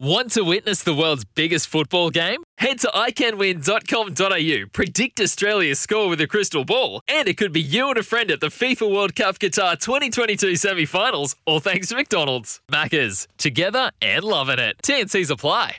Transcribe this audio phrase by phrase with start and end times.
[0.00, 2.44] Want to witness the world's biggest football game?
[2.58, 7.88] Head to iCanWin.com.au, predict Australia's score with a crystal ball, and it could be you
[7.88, 11.96] and a friend at the FIFA World Cup Qatar 2022 semi finals, all thanks to
[11.96, 12.60] McDonald's.
[12.70, 14.76] Maccas, together and loving it.
[14.84, 15.78] TNC's apply.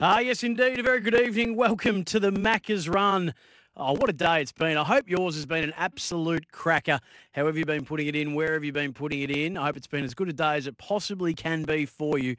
[0.00, 0.78] Ah, yes, indeed.
[0.78, 1.54] A very good evening.
[1.54, 3.34] Welcome to the Macca's Run.
[3.76, 4.78] Oh, what a day it's been.
[4.78, 6.98] I hope yours has been an absolute cracker.
[7.32, 9.58] However, you've been putting it in, Where have you've been putting it in.
[9.58, 12.36] I hope it's been as good a day as it possibly can be for you.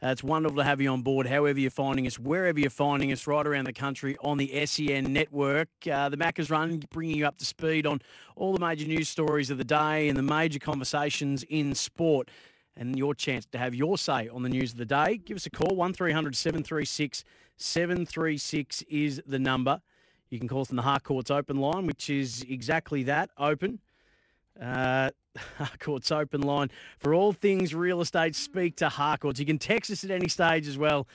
[0.00, 3.10] Uh, it's wonderful to have you on board, however you're finding us, wherever you're finding
[3.10, 5.68] us, right around the country on the SEN network.
[5.90, 8.00] Uh, the Macca's Run bringing you up to speed on
[8.36, 12.30] all the major news stories of the day and the major conversations in sport.
[12.76, 15.16] And your chance to have your say on the news of the day.
[15.16, 17.24] Give us a call, 1300 736
[17.56, 19.80] 736 is the number.
[20.30, 23.80] You can call us on the Harcourts open line, which is exactly that, open.
[24.60, 25.10] Uh,
[25.58, 28.34] Harcourts open line for all things real estate.
[28.34, 29.38] Speak to Harcourts.
[29.38, 31.06] You can text us at any stage as well.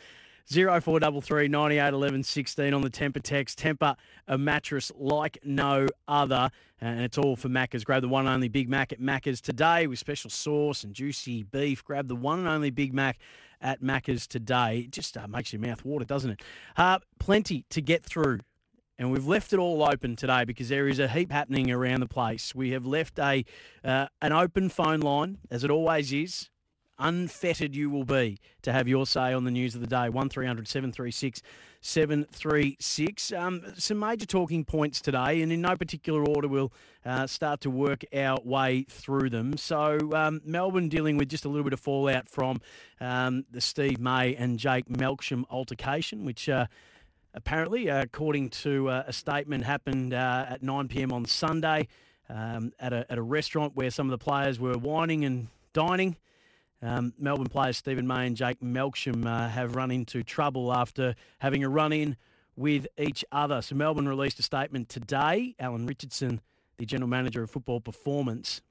[0.45, 3.59] 0433 98 11 16 on the Tempur text.
[3.59, 3.95] Tempur,
[4.27, 6.49] a mattress like no other.
[6.81, 7.86] And it's all for Macca's.
[7.86, 11.44] Grab the one and only Big Mac at Macca's today with special sauce and juicy
[11.44, 11.83] beef.
[11.83, 13.19] Grab the one and only Big Mac
[13.61, 14.80] at Macca's today.
[14.80, 16.41] It just uh, makes your mouth water, doesn't it?
[16.75, 18.39] Uh, plenty to get through
[18.97, 22.08] and we've left it all open today because there is a heap happening around the
[22.08, 22.53] place.
[22.53, 23.44] We have left a
[23.83, 26.49] uh, an open phone line, as it always is.
[26.99, 30.09] Unfettered you will be to have your say on the news of the day.
[30.09, 31.41] 1300 736
[31.81, 33.33] 736.
[33.33, 36.71] Um, some major talking points today, and in no particular order, we'll
[37.03, 39.58] uh, start to work our way through them.
[39.58, 42.61] So, um, Melbourne dealing with just a little bit of fallout from
[43.02, 46.48] um, the Steve May and Jake Melksham altercation, which.
[46.48, 46.67] Uh,
[47.33, 51.11] apparently, uh, according to uh, a statement, happened uh, at 9 p.m.
[51.11, 51.88] on Sunday
[52.30, 56.17] um, at, a, at a restaurant where some of the players were wining and dining.
[56.82, 61.64] Um, Melbourne players Stephen May and Jake Melksham uh, have run into trouble after having
[61.64, 62.17] a run in
[62.55, 63.61] with each other.
[63.61, 65.55] So Melbourne released a statement today.
[65.60, 66.42] Alan Richardson,
[66.77, 68.61] the general manager of football performance,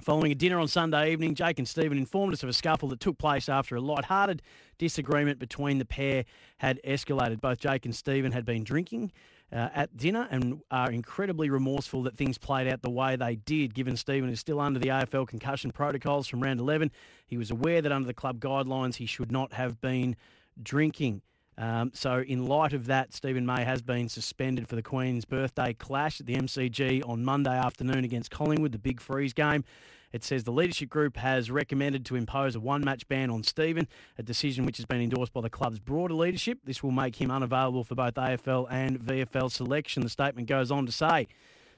[0.00, 3.00] Following a dinner on Sunday evening, Jake and Stephen informed us of a scuffle that
[3.00, 4.42] took place after a light-hearted
[4.78, 6.24] disagreement between the pair
[6.58, 7.40] had escalated.
[7.40, 9.10] Both Jake and Stephen had been drinking
[9.50, 13.74] uh, at dinner and are incredibly remorseful that things played out the way they did.
[13.74, 16.92] Given Stephen is still under the AFL concussion protocols from round 11,
[17.26, 20.14] he was aware that under the club guidelines he should not have been
[20.62, 21.22] drinking.
[21.58, 25.72] Um, so, in light of that, Stephen May has been suspended for the Queen's birthday
[25.72, 29.64] clash at the MCG on Monday afternoon against Collingwood, the big freeze game.
[30.12, 33.88] It says the leadership group has recommended to impose a one match ban on Stephen,
[34.18, 36.58] a decision which has been endorsed by the club's broader leadership.
[36.64, 40.02] This will make him unavailable for both AFL and VFL selection.
[40.02, 41.26] The statement goes on to say.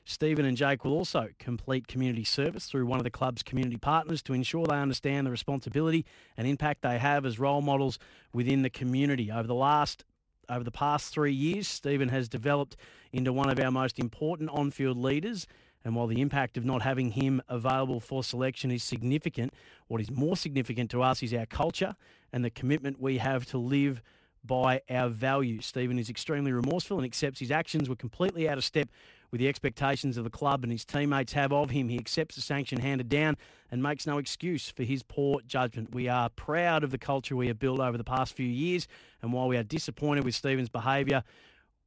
[0.08, 4.22] Stephen and Jake will also complete community service through one of the club's community partners
[4.22, 6.06] to ensure they understand the responsibility
[6.38, 7.98] and impact they have as role models
[8.32, 9.30] within the community.
[9.30, 10.06] Over the last
[10.48, 12.74] over the past three years, Stephen has developed
[13.12, 15.46] into one of our most important on-field leaders.
[15.84, 19.52] And while the impact of not having him available for selection is significant,
[19.88, 21.96] what is more significant to us is our culture
[22.32, 24.00] and the commitment we have to live
[24.42, 25.66] by our values.
[25.66, 28.88] Stephen is extremely remorseful and accepts his actions were completely out of step
[29.30, 31.88] with the expectations of the club and his teammates have of him.
[31.88, 33.36] He accepts the sanction handed down
[33.70, 35.94] and makes no excuse for his poor judgment.
[35.94, 38.88] We are proud of the culture we have built over the past few years,
[39.22, 41.22] and while we are disappointed with Stephen's behaviour,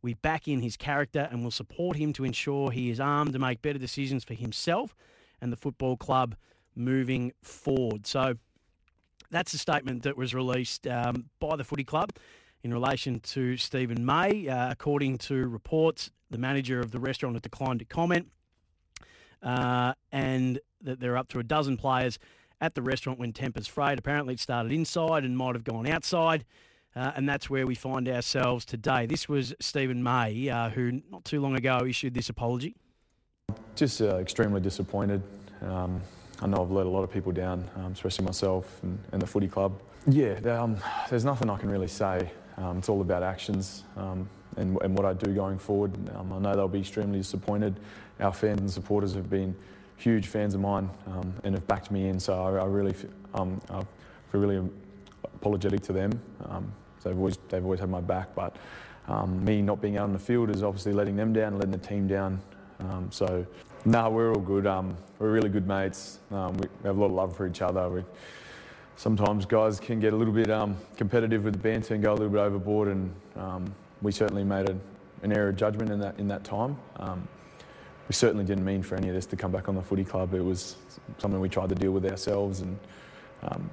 [0.01, 3.40] we back in his character and will support him to ensure he is armed to
[3.40, 4.96] make better decisions for himself
[5.41, 6.35] and the football club
[6.75, 8.07] moving forward.
[8.07, 8.35] So
[9.30, 12.12] that's a statement that was released um, by the footy club
[12.63, 14.48] in relation to Stephen May.
[14.48, 18.31] Uh, according to reports, the manager of the restaurant has declined to comment,
[19.44, 22.18] uh, and that there are up to a dozen players
[22.60, 24.00] at the restaurant when tempers frayed.
[24.00, 26.45] Apparently, it started inside and might have gone outside.
[26.95, 29.06] Uh, and that's where we find ourselves today.
[29.06, 32.75] This was Stephen May, uh, who not too long ago issued this apology.
[33.75, 35.22] Just uh, extremely disappointed.
[35.62, 36.01] Um,
[36.42, 39.28] I know I've let a lot of people down, um, especially myself and, and, the
[39.28, 39.80] footy club.
[40.07, 40.78] Yeah, um,
[41.10, 42.30] there's nothing I can really say.
[42.57, 45.94] Um, it's all about actions um, and, and, what I do going forward.
[46.15, 47.80] Um, I know they'll be extremely disappointed.
[48.19, 49.56] Our fans and supporters have been
[49.98, 50.89] huge fans of mine
[51.44, 52.94] and have backed me in, so I, I really,
[53.33, 53.83] um, I
[54.31, 54.69] feel really
[55.24, 56.12] apologetic to them.
[56.45, 56.71] Um,
[57.03, 58.56] they've always they've always had my back, but
[59.07, 61.77] um, me not being out on the field is obviously letting them down, letting the
[61.77, 62.42] team down.
[62.80, 63.45] Um, so
[63.86, 64.68] no, we're all good.
[64.68, 66.19] Um, we're really good mates.
[66.31, 67.89] Um, we have a lot of love for each other.
[67.89, 68.04] We,
[68.95, 72.13] sometimes guys can get a little bit um, competitive with the banter and go a
[72.13, 76.27] little bit overboard, and um, we certainly made an error of judgment in that in
[76.27, 76.77] that time.
[76.98, 77.27] Um,
[78.07, 80.33] we certainly didn't mean for any of this to come back on the footy club.
[80.33, 80.75] It was
[81.18, 82.77] something we tried to deal with ourselves, and
[83.44, 83.69] um,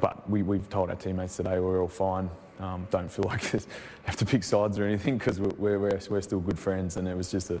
[0.00, 2.28] but we, we've told our teammates today we're all fine.
[2.58, 3.60] Um, don't feel like you
[4.04, 7.16] have to pick sides or anything because we're, we're, we're still good friends, and it
[7.16, 7.60] was just a,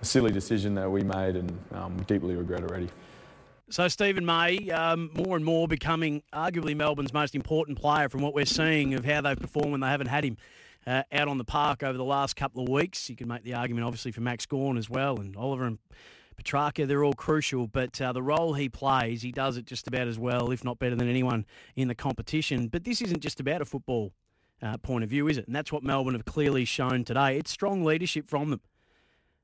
[0.00, 2.88] a silly decision that we made and um, deeply regret already.
[3.70, 8.32] So Stephen May, um, more and more becoming arguably Melbourne's most important player from what
[8.32, 10.38] we're seeing of how they've performed when they haven't had him
[10.88, 13.10] uh, out on the park over the last couple of weeks.
[13.10, 15.78] You can make the argument, obviously, for Max Gawn as well, and Oliver and
[16.36, 20.06] Petrarca, they're all crucial, but uh, the role he plays, he does it just about
[20.06, 21.44] as well, if not better than anyone
[21.74, 22.68] in the competition.
[22.68, 24.12] But this isn't just about a football
[24.62, 25.46] uh, point of view, is it?
[25.46, 27.36] And that's what Melbourne have clearly shown today.
[27.36, 28.60] It's strong leadership from them.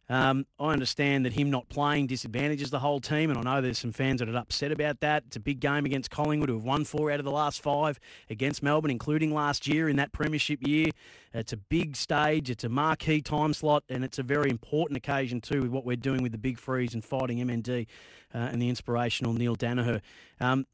[0.09, 3.79] Um, I understand that him not playing disadvantages the whole team, and I know there's
[3.79, 5.25] some fans that are upset about that.
[5.27, 7.99] It's a big game against Collingwood, who have won four out of the last five
[8.29, 10.91] against Melbourne, including last year in that premiership year.
[11.33, 15.41] It's a big stage, it's a marquee time slot, and it's a very important occasion
[15.41, 17.87] too with what we're doing with the Big Freeze and fighting MND
[18.35, 20.01] uh, and the inspirational Neale Daniher.
[20.41, 20.67] Um,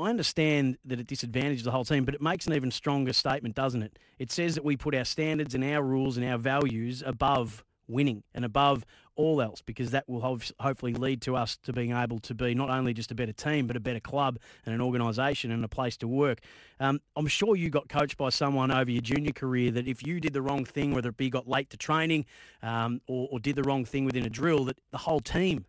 [0.00, 3.54] I understand that it disadvantages the whole team, but it makes an even stronger statement,
[3.54, 3.98] doesn't it?
[4.18, 8.22] It says that we put our standards and our rules and our values above winning
[8.34, 12.34] and above all else because that will hopefully lead to us to being able to
[12.34, 15.62] be not only just a better team but a better club and an organisation and
[15.64, 16.40] a place to work.
[16.80, 20.18] Um, I'm sure you got coached by someone over your junior career that if you
[20.20, 22.24] did the wrong thing, whether it be got late to training
[22.62, 25.66] um, or, or did the wrong thing within a drill, that the whole team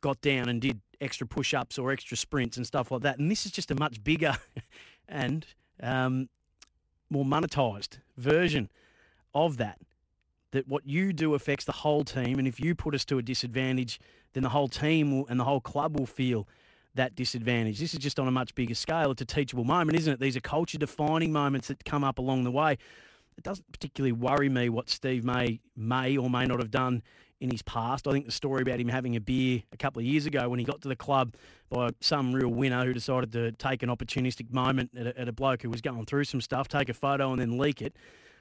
[0.00, 3.18] got down and did extra push ups or extra sprints and stuff like that.
[3.18, 4.36] And this is just a much bigger
[5.08, 5.46] and
[5.82, 6.28] um,
[7.10, 8.70] more monetized version
[9.34, 9.78] of that.
[10.52, 12.38] That what you do affects the whole team.
[12.38, 14.00] And if you put us to a disadvantage,
[14.32, 16.48] then the whole team will, and the whole club will feel
[16.94, 17.78] that disadvantage.
[17.78, 19.10] This is just on a much bigger scale.
[19.10, 20.20] It's a teachable moment, isn't it?
[20.20, 22.78] These are culture defining moments that come up along the way.
[23.36, 27.02] It doesn't particularly worry me what Steve May may or may not have done
[27.40, 28.06] in his past.
[28.08, 30.58] I think the story about him having a beer a couple of years ago when
[30.58, 31.34] he got to the club
[31.68, 35.32] by some real winner who decided to take an opportunistic moment at a, at a
[35.32, 37.96] bloke who was going through some stuff, take a photo and then leak it.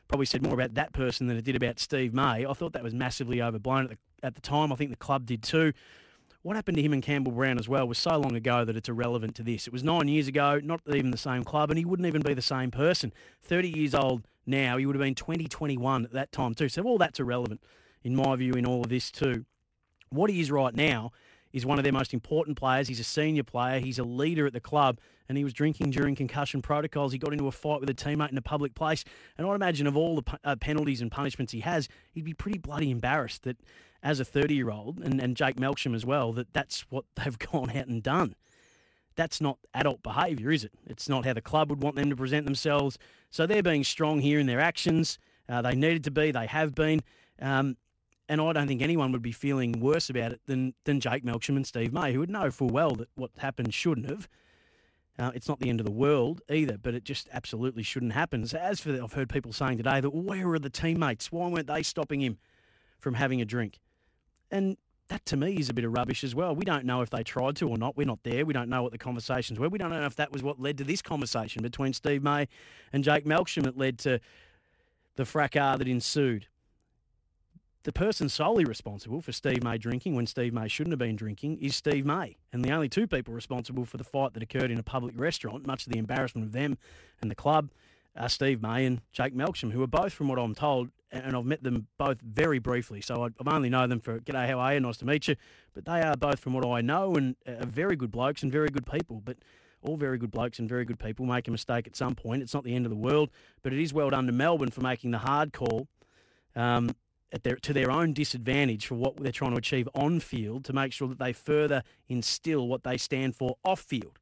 [0.07, 2.45] Probably said more about that person than it did about Steve May.
[2.45, 4.71] I thought that was massively overblown at the, at the time.
[4.71, 5.73] I think the club did too.
[6.43, 8.87] What happened to him and Campbell Brown as well was so long ago that it's
[8.87, 9.65] irrelevant to this.
[9.65, 12.35] It was nine years ago, not even the same club, and he wouldn't even be
[12.35, 13.11] the same person.
[13.41, 16.69] 30 years old now, he would have been 2021 at that time too.
[16.69, 17.61] So all that's irrelevant
[18.05, 19.45] in my view, in all of this too.
[20.09, 21.11] What he is right now
[21.51, 22.87] is one of their most important players.
[22.87, 23.79] He's a senior player.
[23.79, 27.11] He's a leader at the club, and he was drinking during concussion protocols.
[27.11, 29.03] He got into a fight with a teammate in a public place,
[29.37, 32.59] and I'd imagine of all the uh, penalties and punishments he has, he'd be pretty
[32.59, 33.57] bloody embarrassed that,
[34.03, 37.87] as a 30-year-old, and, and Jake Melksham as well, that that's what they've gone out
[37.87, 38.35] and done.
[39.15, 40.73] That's not adult behaviour, is it?
[40.85, 42.99] It's not how the club would want them to present themselves.
[43.31, 45.17] So they're being strong here in their actions.
[45.49, 46.31] Uh, they needed to be.
[46.31, 47.01] They have been.
[47.41, 47.77] Um,
[48.27, 51.55] and I don't think anyone would be feeling worse about it than than Jake Melksham
[51.55, 54.27] and Steve May, who would know full well that what happened shouldn't have.
[55.17, 58.45] Uh, it's not the end of the world either, but it just absolutely shouldn't happen.
[58.45, 61.31] So as for the, I've heard people saying today that where are the teammates?
[61.31, 62.37] Why weren't they stopping him
[62.99, 63.79] from having a drink?
[64.51, 64.75] And
[65.07, 66.53] that to me is a bit of rubbish as well.
[66.53, 67.95] We don't know if they tried to or not.
[67.95, 68.45] We're not there.
[68.45, 69.69] We don't know what the conversations were.
[69.69, 72.47] We don't know if that was what led to this conversation between Steve May
[72.91, 74.19] and Jake Melksham that led to
[75.15, 76.47] the fracas that ensued
[77.85, 81.59] the person solely responsible for Steve May drinking when Steve May shouldn't have been drinking
[81.59, 82.35] is Steve May.
[82.51, 85.67] And the only two people responsible for the fight that occurred in a public restaurant,
[85.67, 86.79] much to the embarrassment of them
[87.21, 87.69] and the club,
[88.17, 91.45] are Steve May and Jake Melksham, who are both, from what I'm told, and I've
[91.45, 93.01] met them both very briefly.
[93.01, 94.79] So I've only known them for g'day, how are you?
[94.79, 95.35] Nice to meet you.
[95.75, 98.69] But they are both, from what I know, and are very good blokes and very
[98.69, 99.21] good people.
[99.23, 99.37] But
[99.83, 102.41] all very good blokes and very good people make a mistake at some point.
[102.41, 103.29] It's not the end of the world,
[103.61, 105.87] but it is well done to Melbourne for making the hard call.
[106.55, 106.95] Um,
[107.43, 110.93] their, to their own disadvantage for what they're trying to achieve on field to make
[110.93, 114.19] sure that they further instill what they stand for off field.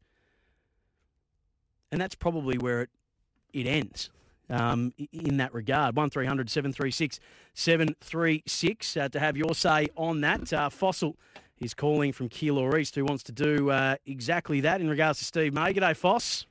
[1.92, 2.90] And that's probably where it,
[3.54, 4.10] it ends
[4.50, 5.96] um, in that regard.
[5.96, 7.20] 1300 736
[7.54, 10.52] 736 uh, to have your say on that.
[10.52, 11.16] Uh, Fossil
[11.60, 15.26] is calling from Keilor East who wants to do uh, exactly that in regards to
[15.26, 15.74] Steve May.
[15.74, 16.46] G'day, Foss.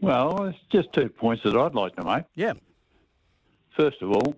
[0.00, 2.24] Well, it's just two points that I'd like to make.
[2.34, 2.54] Yeah.
[3.76, 4.34] First of all,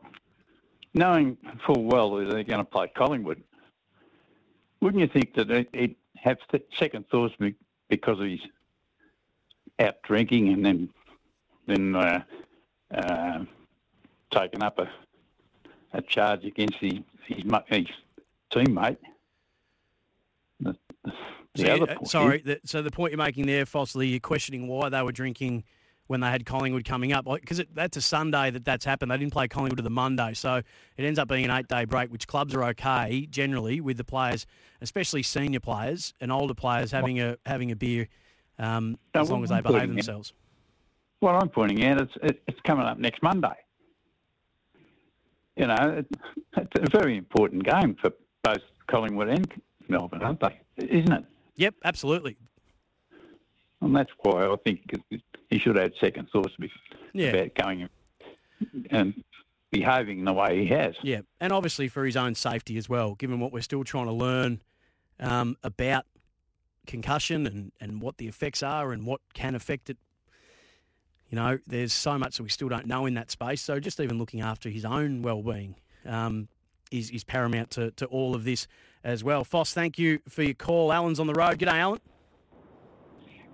[0.94, 3.42] knowing full well that they're going to play Collingwood,
[4.80, 6.38] wouldn't you think that he'd have
[6.78, 7.34] second thoughts
[7.88, 8.40] because he's
[9.78, 10.88] out drinking and then
[11.66, 12.22] then uh,
[12.92, 13.44] uh,
[14.30, 14.90] taken up a,
[15.92, 16.94] a charge against his,
[17.26, 17.86] his, his
[18.50, 18.96] teammate.
[20.60, 21.12] The, the
[21.56, 24.66] So, other uh, point sorry, the, so the point you're making there, Fossley, you're questioning
[24.66, 25.64] why they were drinking
[26.10, 27.24] when they had Collingwood coming up.
[27.24, 29.12] Because that's a Sunday that that's happened.
[29.12, 30.34] They didn't play Collingwood to the Monday.
[30.34, 33.96] So it ends up being an eight day break, which clubs are okay generally with
[33.96, 34.44] the players,
[34.80, 38.08] especially senior players and older players having a having a beer
[38.58, 40.32] um, as long as they I'm behave themselves.
[41.20, 43.54] What I'm pointing out, it's it, it's coming up next Monday.
[45.56, 46.06] You know, it,
[46.56, 48.10] it's a very important game for
[48.42, 50.60] both Collingwood and Melbourne, aren't they?
[50.76, 51.24] Isn't it?
[51.54, 52.36] Yep, absolutely.
[53.80, 54.80] And that's why I think
[55.50, 56.54] he should have had second thoughts
[57.12, 57.28] Yeah.
[57.28, 57.88] about going
[58.90, 59.22] and
[59.70, 60.94] behaving the way he has.
[61.02, 64.12] Yeah, and obviously for his own safety as well, given what we're still trying to
[64.12, 64.60] learn
[65.18, 66.06] um, about
[66.86, 69.98] concussion and, and what the effects are and what can affect it.
[71.28, 73.60] You know, there's so much that we still don't know in that space.
[73.62, 76.48] So just even looking after his own well-being um,
[76.90, 78.66] is, is paramount to, to all of this
[79.04, 79.44] as well.
[79.44, 80.92] Foss, thank you for your call.
[80.92, 81.58] Alan's on the road.
[81.58, 82.00] G'day, Alan.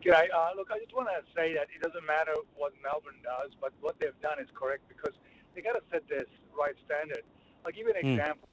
[0.06, 0.30] G'day.
[0.30, 3.74] Uh, look, I just want to say that it doesn't matter what Melbourne does, but
[3.82, 5.10] what they've done is correct because
[5.50, 7.26] they got to set this right standard.
[7.66, 8.14] I'll give you an Mm.
[8.14, 8.46] example.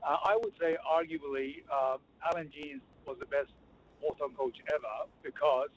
[0.00, 3.52] Uh, I would say, arguably, uh, Alan Jeans was the best
[4.00, 5.68] Hawthorn coach ever because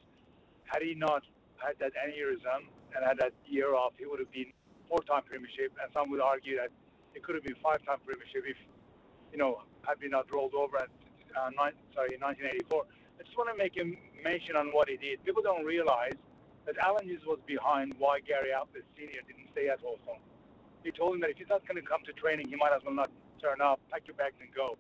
[0.63, 1.25] had he not
[1.57, 4.53] had that aneurysm and had that year off, he would have been
[4.87, 6.71] four-time premiership, and some would argue that
[7.15, 8.57] it could have been five-time premiership if,
[9.33, 10.89] you know, had been not rolled over at
[11.35, 12.85] uh, nine, sorry, 1984.
[13.21, 13.85] I just want to make a
[14.25, 15.21] mention on what he did.
[15.21, 16.17] People don't realize
[16.65, 19.21] that Alan Hughes was behind why Gary Ablett Sr.
[19.29, 20.17] didn't stay at Hawthorn.
[20.81, 22.81] He told him that if he's not going to come to training, he might as
[22.81, 24.73] well not turn up, pack your bags and go.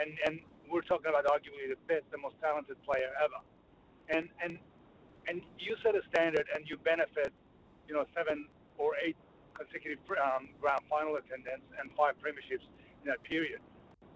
[0.00, 0.40] And and
[0.72, 3.44] we're talking about arguably the best, the most talented player ever.
[4.08, 4.56] And and
[5.28, 7.36] and you set a standard and you benefit,
[7.84, 8.48] you know, seven
[8.80, 9.20] or eight
[9.52, 12.64] consecutive um, grand final attendance and five premierships
[13.04, 13.60] in that period.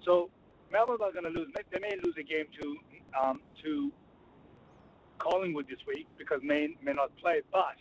[0.08, 0.32] So
[0.72, 1.52] Melbourne's not going to lose.
[1.52, 2.76] They may lose a game to
[3.14, 3.92] um, to
[5.18, 7.76] Collingwood this week because May may not play, but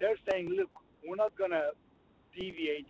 [0.00, 0.70] they're saying, look,
[1.06, 1.70] we're not going to
[2.36, 2.86] deviate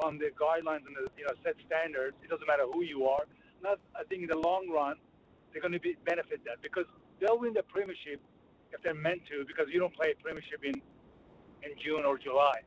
[0.00, 2.16] from the guidelines and the you know set standards.
[2.22, 3.24] It doesn't matter who you are.
[3.62, 4.96] Not, I think in the long run,
[5.52, 6.84] they're going to be benefit that because
[7.20, 8.20] they'll win the premiership
[8.72, 10.74] if they're meant to because you don't play a premiership in
[11.62, 12.60] in June or July.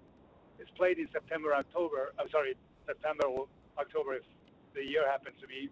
[0.59, 2.13] It's played in September, October.
[2.19, 3.47] I'm sorry, September or
[3.77, 4.23] October if
[4.75, 5.69] the year happens to be,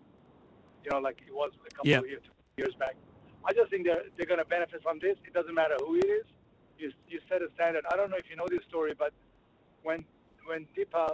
[0.84, 2.00] you know, like it was a couple Yeah.
[2.00, 2.24] of years,
[2.58, 2.96] years back.
[3.46, 5.16] I just think they're they're going to benefit from this.
[5.26, 6.26] It doesn't matter who it is.
[6.78, 7.86] You you set a standard.
[7.92, 9.14] I don't know if you know this story, but
[9.84, 10.04] when
[10.46, 11.14] when Dipper,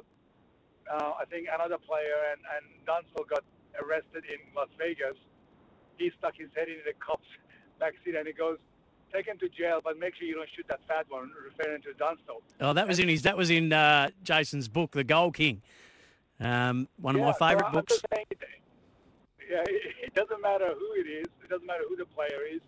[0.90, 3.44] uh, I think another player and and Dunstall got
[3.84, 5.20] arrested in Las Vegas,
[5.98, 7.28] he stuck his head into the cop's
[7.82, 8.58] backseat and he goes,
[9.14, 11.94] "Take him to jail, but make sure you don't shoot that fat one," referring to
[11.94, 12.42] Dunstall.
[12.62, 13.22] Oh, that was in his.
[13.24, 15.62] That was in uh, Jason's book, The Goal King.
[16.40, 18.02] Um, one of my favourite I'm books.
[18.14, 18.26] saying,
[19.50, 21.28] yeah, it, it doesn't matter who it is.
[21.44, 22.62] It doesn't matter who the player is.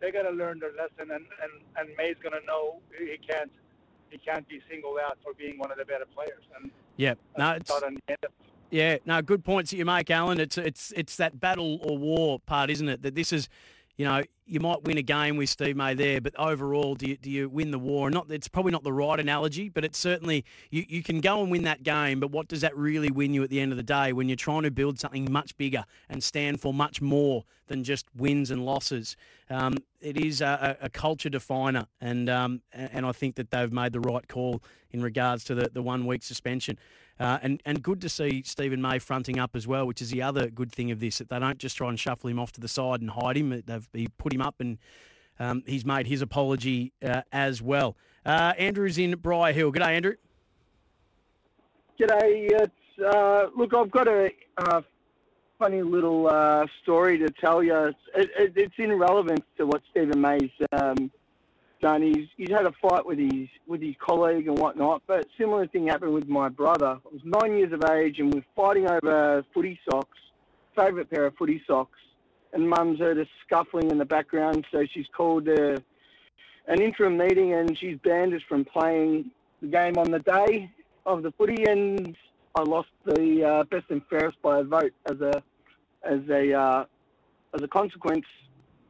[0.00, 3.50] They got to learn their lesson, and and and May's going to know he can't
[4.10, 6.44] he can't be singled out for being one of the better players.
[6.56, 8.30] And Yeah, no, it's, not on end of
[8.70, 10.38] Yeah, no, good points that you make, Alan.
[10.40, 13.02] It's it's it's that battle or war part, isn't it?
[13.02, 13.48] That this is,
[13.98, 17.16] you know, you might win a game with Steve May there, but overall, do you,
[17.16, 18.10] do you win the war?
[18.10, 21.50] Not it's probably not the right analogy, but it's certainly you, you can go and
[21.50, 23.82] win that game, but what does that really win you at the end of the
[23.82, 27.82] day when you're trying to build something much bigger and stand for much more than
[27.82, 29.16] just wins and losses?
[29.50, 33.92] Um, it is a, a culture definer, and um, and I think that they've made
[33.92, 34.62] the right call
[34.92, 36.78] in regards to the, the one week suspension.
[37.20, 40.22] Uh, and, and good to see Stephen May fronting up as well, which is the
[40.22, 42.60] other good thing of this, that they don't just try and shuffle him off to
[42.60, 43.62] the side and hide him.
[43.66, 44.78] They've he put him up and
[45.40, 47.96] um, he's made his apology uh, as well.
[48.24, 49.72] Uh, Andrew's in Briar Hill.
[49.72, 50.14] G'day, Andrew.
[51.98, 52.50] G'day.
[52.52, 54.30] It's, uh, look, I've got a
[55.58, 57.74] funny little uh, story to tell you.
[57.74, 61.10] It's, it, it, it's in relevance to what Stephen May's um,
[61.80, 62.02] done.
[62.02, 65.86] He's, he's had a fight with his with his colleague and whatnot, but similar thing
[65.86, 66.98] happened with my brother.
[67.04, 70.18] I was nine years of age and we're fighting over footy socks,
[70.76, 71.98] favourite pair of footy socks.
[72.52, 75.76] And Mum's heard us scuffling in the background, so she's called uh,
[76.66, 79.30] an interim meeting and she's banned us from playing
[79.60, 80.70] the game on the day
[81.04, 82.16] of the footy, and
[82.54, 85.42] I lost the uh, best and fairest by a vote as a
[86.02, 86.84] as a uh,
[87.54, 88.26] as a consequence.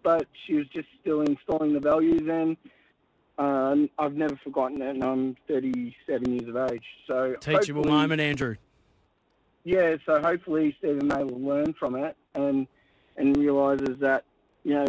[0.02, 2.57] But she was just still installing the values, and
[3.38, 4.90] uh, I've never forgotten it.
[4.90, 8.57] And I'm 37 years of age, so Teachable moment, Andrew.
[9.64, 12.66] yeah, so hopefully Stephen May will learn from it and
[13.16, 14.25] and realizes that
[14.64, 14.87] you know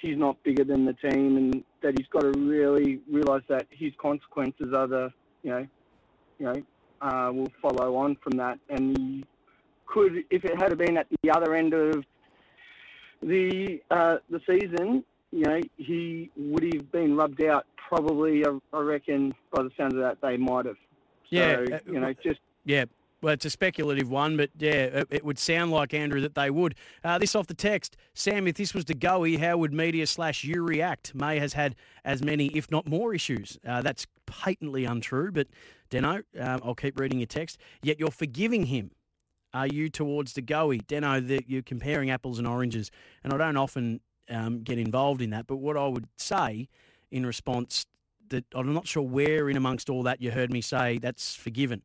[0.00, 3.92] he's not bigger than the team, and that he's got to really realise that his
[4.00, 5.66] consequences are the you know
[6.38, 6.62] you know
[7.02, 9.24] uh, will follow on from that, and he
[9.86, 12.04] could if it had been at the other end of
[13.22, 17.66] the uh, the season, you know, he would have been rubbed out.
[17.88, 20.76] Probably, I, I reckon, by the sound of that, they might have.
[21.30, 22.84] Yeah, So, uh, you know, just Yeah.
[23.22, 26.48] Well, it's a speculative one, but yeah, it, it would sound like Andrew that they
[26.48, 26.74] would.
[27.04, 28.46] Uh, this off the text, Sam.
[28.46, 31.14] If this was De Goey, how would media slash you react?
[31.14, 33.58] May has had as many, if not more, issues.
[33.66, 35.30] Uh, that's patently untrue.
[35.32, 35.48] But
[35.90, 37.58] Deno, um, I'll keep reading your text.
[37.82, 38.90] Yet you're forgiving him.
[39.52, 41.26] Are you towards De Goey, Deno?
[41.26, 42.90] That you're comparing apples and oranges,
[43.22, 45.46] and I don't often um, get involved in that.
[45.46, 46.68] But what I would say
[47.10, 47.86] in response
[48.30, 51.82] that I'm not sure where in amongst all that you heard me say that's forgiven.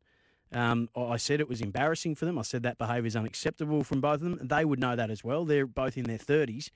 [0.52, 2.38] Um, I said it was embarrassing for them.
[2.38, 4.40] I said that behaviour is unacceptable from both of them.
[4.42, 5.44] They would know that as well.
[5.44, 6.70] They're both in their 30s.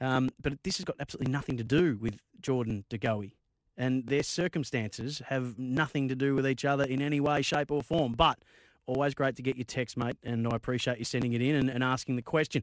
[0.00, 3.32] Um, but this has got absolutely nothing to do with Jordan DeGoey.
[3.76, 7.82] And their circumstances have nothing to do with each other in any way, shape, or
[7.82, 8.12] form.
[8.12, 8.38] But
[8.86, 10.16] always great to get your text, mate.
[10.22, 12.62] And I appreciate you sending it in and, and asking the question.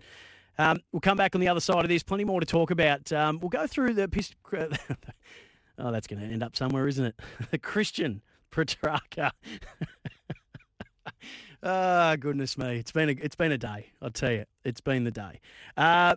[0.57, 2.03] Um, we'll come back on the other side of this.
[2.03, 3.11] Plenty more to talk about.
[3.11, 4.09] Um, we'll go through the.
[5.77, 7.19] Oh, that's going to end up somewhere, isn't it?
[7.51, 9.33] The Christian Petrarca.
[11.67, 13.87] Ah, goodness me, it's been a it's been a day.
[13.99, 15.39] I'll tell you, it's been the day.
[15.75, 16.15] Uh,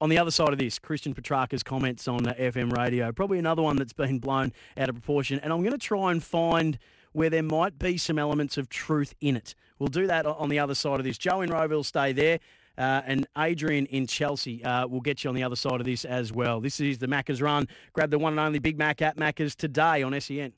[0.00, 3.76] on the other side of this, Christian Petrarca's comments on FM radio, probably another one
[3.76, 5.38] that's been blown out of proportion.
[5.44, 6.76] And I'm going to try and find
[7.12, 9.54] where there might be some elements of truth in it.
[9.78, 11.18] We'll do that on the other side of this.
[11.18, 12.40] Joe in Rowville, stay there.
[12.78, 16.04] Uh, and Adrian in Chelsea uh, will get you on the other side of this
[16.04, 16.60] as well.
[16.60, 17.66] This is the Macca's Run.
[17.92, 20.52] Grab the one and only Big Mac at Macca's today on E SEN.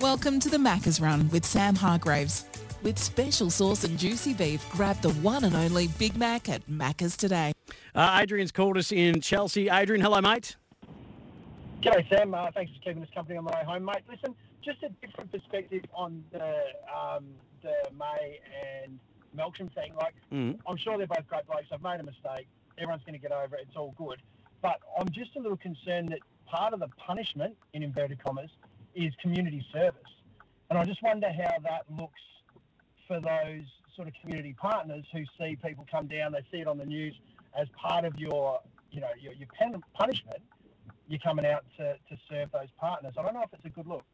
[0.00, 2.44] Welcome to the Macca's Run with Sam Hargreaves.
[2.82, 7.16] With special sauce and juicy beef, grab the one and only Big Mac at Macca's
[7.16, 7.52] today.
[7.94, 9.68] Uh, Adrian's called us in Chelsea.
[9.68, 10.56] Adrian, hello, mate.
[11.82, 12.32] G'day, Sam.
[12.32, 14.02] Uh, thanks for keeping us company on the way home, mate.
[14.08, 14.34] Listen,
[14.64, 16.54] just a different perspective on the
[16.88, 17.24] um,
[17.62, 18.38] the May
[18.84, 18.98] and
[19.36, 19.94] Melksham thing.
[19.94, 20.58] Like, Mm.
[20.66, 21.66] I'm sure they're both great blokes.
[21.72, 22.46] I've made a mistake.
[22.78, 23.66] Everyone's going to get over it.
[23.68, 24.20] It's all good.
[24.62, 28.50] But I'm just a little concerned that part of the punishment, in inverted commas,
[28.94, 30.02] is community service.
[30.68, 32.20] And I just wonder how that looks
[33.06, 33.64] for those
[33.96, 37.14] sort of community partners who see people come down, they see it on the news
[37.58, 38.60] as part of your,
[38.92, 40.40] you know, your, your pen, punishment.
[41.08, 43.14] You're coming out to, to serve those partners.
[43.18, 44.04] I don't know if it's a good look.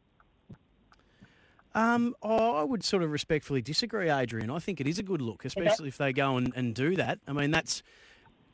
[1.77, 4.49] Um, oh, I would sort of respectfully disagree, Adrian.
[4.49, 7.19] I think it is a good look, especially if they go and, and do that.
[7.27, 7.83] I mean, that's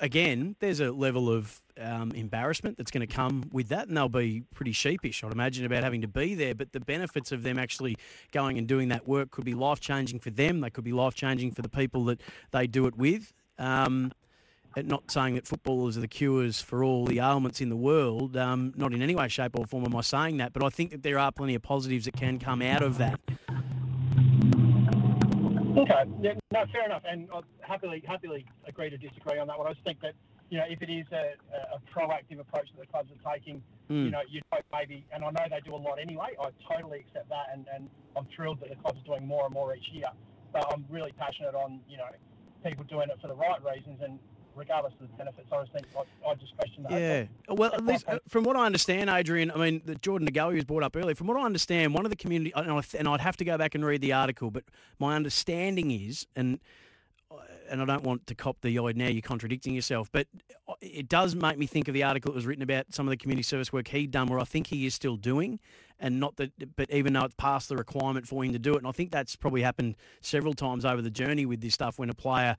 [0.01, 4.09] again, there's a level of um, embarrassment that's going to come with that, and they'll
[4.09, 6.53] be pretty sheepish, I'd imagine, about having to be there.
[6.53, 7.95] But the benefits of them actually
[8.33, 10.59] going and doing that work could be life changing for them.
[10.59, 12.19] They could be life changing for the people that
[12.51, 13.31] they do it with.
[13.57, 14.11] Um,
[14.81, 18.73] not saying that footballers are the cures for all the ailments in the world, um,
[18.75, 21.03] not in any way, shape, or form am I saying that, but I think that
[21.03, 23.19] there are plenty of positives that can come out of that.
[25.75, 29.67] Okay, yeah, no, fair enough, and I happily happily agree to disagree on that one.
[29.67, 30.13] I just think that
[30.51, 31.33] you know if it is a,
[31.73, 34.05] a proactive approach that the clubs are taking, Mm.
[34.05, 36.37] you know, you'd hope maybe, and I know they do a lot anyway.
[36.39, 39.53] I totally accept that, and, and I'm thrilled that the clubs are doing more and
[39.53, 40.07] more each year.
[40.53, 42.07] But I'm really passionate on you know
[42.63, 44.19] people doing it for the right reasons, and
[44.55, 46.91] regardless of the benefits, I just think I, I just question that.
[46.91, 47.25] Yeah.
[47.53, 50.55] Well, at least uh, from what I understand, Adrian, I mean, the Jordan De Goey
[50.55, 51.15] was brought up earlier.
[51.15, 53.57] From what I understand, one of the community, and I- and I'd have to go
[53.57, 54.63] back and read the article, but
[54.99, 56.59] my understanding is, and
[57.31, 57.35] uh,
[57.69, 60.27] and I don't want to cop the "oh, now you're contradicting yourself," but
[60.67, 63.11] uh, it does make me think of the article that was written about some of
[63.11, 65.59] the community service work he'd done, where I think he is still doing,
[65.99, 68.77] and not that, but even though it's past the requirement for him to do it,
[68.79, 72.09] and I think that's probably happened several times over the journey with this stuff when
[72.09, 72.55] a player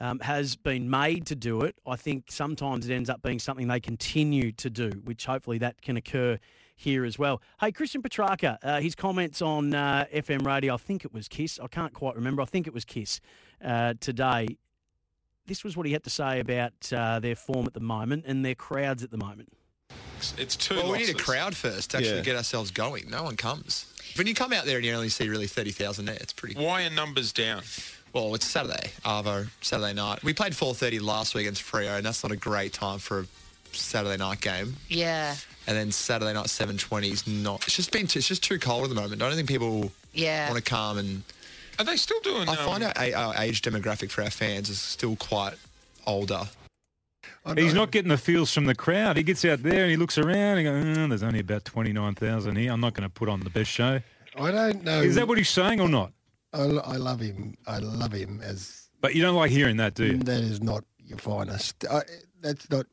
[0.00, 3.68] um, has been made to do it, I think sometimes it ends up being something
[3.68, 6.38] they continue to do, which hopefully that can occur
[6.76, 7.42] here as well.
[7.60, 11.58] Hey, Christian Petrarca, uh, his comments on uh, FM radio, I think it was Kiss,
[11.60, 13.20] I can't quite remember, I think it was Kiss
[13.64, 14.46] uh, today.
[15.46, 18.44] This was what he had to say about uh, their form at the moment and
[18.44, 19.48] their crowds at the moment.
[20.36, 22.22] It's two Well, we need a crowd first to actually Yeah.
[22.22, 23.08] get ourselves going.
[23.08, 23.86] No one comes.
[24.16, 26.54] When you come out there and you only see really 30,000 there, it's pretty...
[26.54, 27.62] Why are numbers down?
[28.12, 30.24] Well, it's Saturday, Arvo, Saturday night.
[30.24, 33.26] We played 4.30 last week against Freo, and that's not a great time for a
[33.72, 34.76] Saturday night game.
[34.88, 37.62] Yeah, And then Saturday night 7.20 is not...
[37.66, 38.06] It's just been...
[38.06, 39.22] T- it's just too cold at the moment.
[39.22, 40.50] I don't think people yeah.
[40.50, 41.22] want to come and...
[41.78, 42.48] Are they still doing...
[42.48, 45.54] I find um, our, our age demographic for our fans is still quite
[46.06, 46.48] older.
[47.54, 49.16] He's not getting the feels from the crowd.
[49.16, 52.56] He gets out there and he looks around and goes, "Oh, there's only about 29,000
[52.56, 52.70] here.
[52.70, 54.00] I'm not going to put on the best show.
[54.36, 55.00] I don't know.
[55.00, 56.12] Is that what he's saying or not?
[56.52, 57.56] I, I love him.
[57.66, 58.88] I love him as.
[59.00, 60.18] But you don't like hearing that, do you?
[60.18, 61.84] That is not your finest.
[61.88, 62.02] I,
[62.40, 62.86] that's not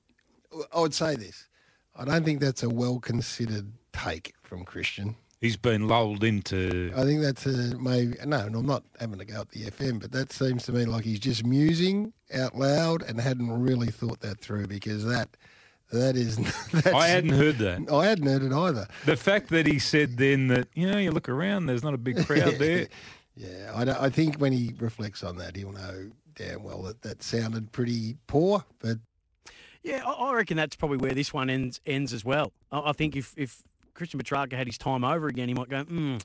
[0.74, 1.48] I would say this.
[1.96, 5.16] I don't think that's a well considered take from Christian.
[5.42, 6.92] He's been lulled into.
[6.96, 8.16] I think that's a maybe.
[8.26, 10.86] No, and I'm not having to go up the FM, but that seems to me
[10.86, 15.38] like he's just musing out loud and hadn't really thought that through because that
[15.92, 16.40] that is.
[16.94, 17.92] I hadn't heard that.
[17.92, 18.88] I hadn't heard it either.
[19.06, 22.00] The fact that he said then that you know you look around, there's not a
[22.00, 22.88] big crowd there.
[23.36, 27.24] Yeah, I, I think when he reflects on that, he'll know damn well that that
[27.24, 28.98] sounded pretty poor, but
[29.84, 32.52] Yeah, I I reckon that's probably where this one ends ends as well.
[32.72, 33.62] I I think if, if
[33.94, 36.18] Christian Petrarca had his time over again, he might go, hmm,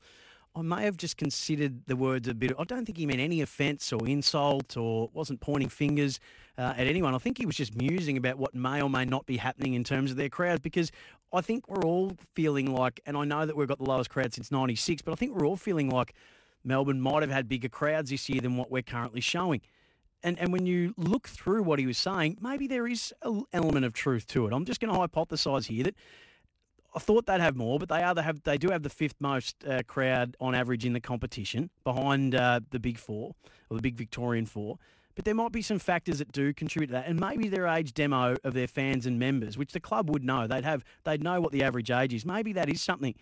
[0.54, 2.52] I may have just considered the words a bit.
[2.58, 6.18] I don't think he meant any offence or insult or wasn't pointing fingers
[6.58, 7.14] uh, at anyone.
[7.14, 9.84] I think he was just musing about what may or may not be happening in
[9.84, 10.90] terms of their crowds because
[11.32, 14.34] I think we're all feeling like, and I know that we've got the lowest crowd
[14.34, 16.14] since 96, but I think we're all feeling like
[16.64, 19.60] Melbourne might have had bigger crowds this year than what we're currently showing.
[20.22, 23.86] And and when you look through what he was saying, maybe there is an element
[23.86, 24.52] of truth to it.
[24.52, 25.94] I'm just going to hypothesise here that
[26.94, 29.20] I thought they'd have more, but they are they have they do have the fifth
[29.20, 33.34] most uh, crowd on average in the competition, behind uh, the big four
[33.70, 34.78] or the big Victorian four.
[35.14, 37.94] But there might be some factors that do contribute to that, and maybe their age
[37.94, 40.46] demo of their fans and members, which the club would know.
[40.46, 42.26] They'd have they'd know what the average age is.
[42.26, 43.14] Maybe that is something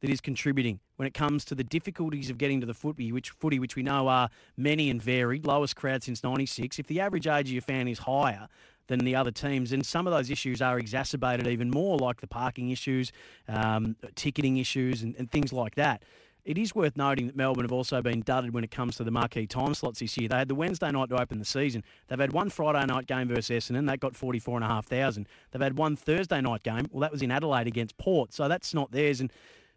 [0.00, 3.30] that is contributing when it comes to the difficulties of getting to the footy, which
[3.30, 6.78] footy, which we know are many and varied, lowest crowd since '96.
[6.78, 8.48] If the average age of your fan is higher
[8.88, 12.26] than the other teams, then some of those issues are exacerbated even more, like the
[12.26, 13.12] parking issues,
[13.46, 16.02] um, ticketing issues, and, and things like that.
[16.48, 19.10] It is worth noting that Melbourne have also been dudded when it comes to the
[19.10, 20.30] marquee time slots this year.
[20.30, 21.84] They had the Wednesday night to open the season.
[22.06, 23.86] They've had one Friday night game versus Essendon.
[23.86, 25.26] That got 44,500.
[25.50, 26.86] They've had one Thursday night game.
[26.90, 28.32] Well, that was in Adelaide against Port.
[28.32, 29.20] So that's not theirs.
[29.20, 29.30] And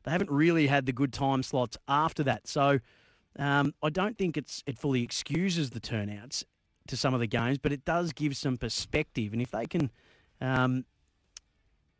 [0.04, 2.48] they haven't really had the good time slots after that.
[2.48, 2.80] So
[3.38, 6.44] um, I don't think it's it fully excuses the turnouts
[6.88, 9.34] to some of the games, but it does give some perspective.
[9.34, 9.92] And if they can,
[10.42, 10.86] um,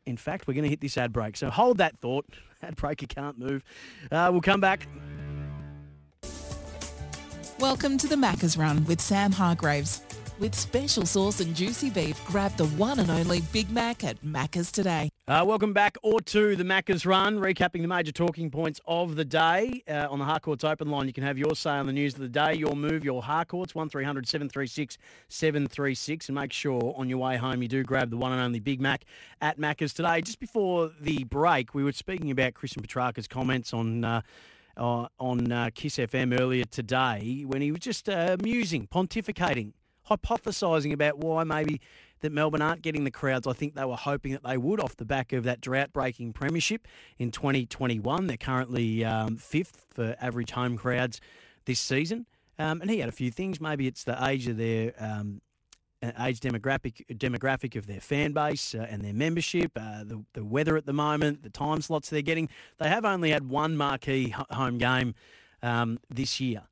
[0.06, 1.38] in fact, we're going to hit this ad break.
[1.38, 2.26] So hold that thought.
[2.64, 3.64] Ad break, you can't move.
[4.12, 4.88] Uh, we'll come back.
[7.58, 10.02] Welcome to the Macca's Run with Sam Hargreaves.
[10.42, 14.72] With special sauce and juicy beef, grab the one and only Big Mac at Macca's
[14.72, 15.12] today.
[15.28, 19.24] Uh, welcome back or to the Macca's Run, recapping the major talking points of the
[19.24, 19.84] day.
[19.88, 22.22] Uh, on the Harcourts Open line, you can have your say on the news of
[22.22, 26.30] the day, your move, your Harcourts, 1300 736 736.
[26.30, 28.82] And make sure on your way home you do grab the one and only Big
[28.82, 29.06] Mac
[29.42, 30.22] at Macca's today.
[30.22, 34.04] Just before the break, we were speaking about Christian Petrarca's comments on.
[34.04, 34.22] Uh,
[34.78, 39.74] uh, on uh, Kiss FM earlier today, when he was just uh, musing, pontificating,
[40.18, 41.82] hypothesising about why maybe
[42.22, 44.96] that Melbourne aren't getting the crowds I think they were hoping that they would off
[44.96, 48.28] the back of that drought breaking premiership in 2021.
[48.28, 51.20] They're currently um, fifth for average home crowds
[51.66, 52.26] this season.
[52.60, 53.60] Um, and he had a few things.
[53.60, 55.42] Maybe it's the age of their um,
[56.20, 60.78] age demographic demographic of their fan base uh, and their membership, uh, the the weather
[60.78, 62.50] at the moment, the time slots they're getting.
[62.78, 65.16] They have only had one marquee home game
[65.64, 66.64] um, this year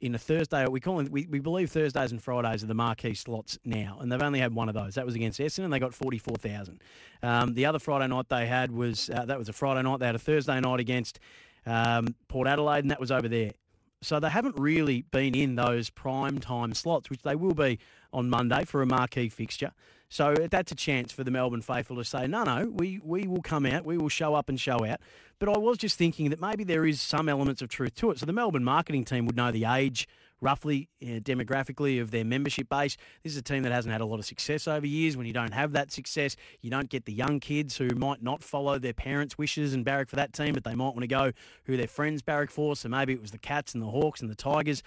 [0.00, 0.66] in a Thursday.
[0.66, 4.10] We call it, we, we believe Thursdays and Fridays are the marquee slots now, and
[4.10, 4.94] they've only had one of those.
[4.94, 5.64] That was against Essendon.
[5.64, 6.80] And they got forty four thousand.
[7.22, 10.00] Um, the other Friday night they had was uh, that was a Friday night.
[10.00, 11.18] They had a Thursday night against
[11.66, 13.52] um, Port Adelaide, and that was over there.
[14.00, 17.80] So they haven't really been in those prime time slots, which they will be
[18.12, 19.72] on Monday for a marquee fixture.
[20.08, 23.42] So that's a chance for the Melbourne faithful to say, no, no, we, we will
[23.42, 25.00] come out, we will show up and show out.
[25.38, 28.18] But I was just thinking that maybe there is some elements of truth to it.
[28.18, 30.08] So the Melbourne marketing team would know the age
[30.40, 32.96] roughly uh, demographically of their membership base.
[33.22, 35.16] This is a team that hasn't had a lot of success over years.
[35.16, 38.42] When you don't have that success, you don't get the young kids who might not
[38.42, 41.32] follow their parents' wishes and barrack for that team, but they might want to go
[41.64, 42.76] who their friends barrack for.
[42.76, 44.82] So maybe it was the Cats and the Hawks and the Tigers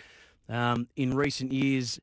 [0.50, 2.00] um, in recent years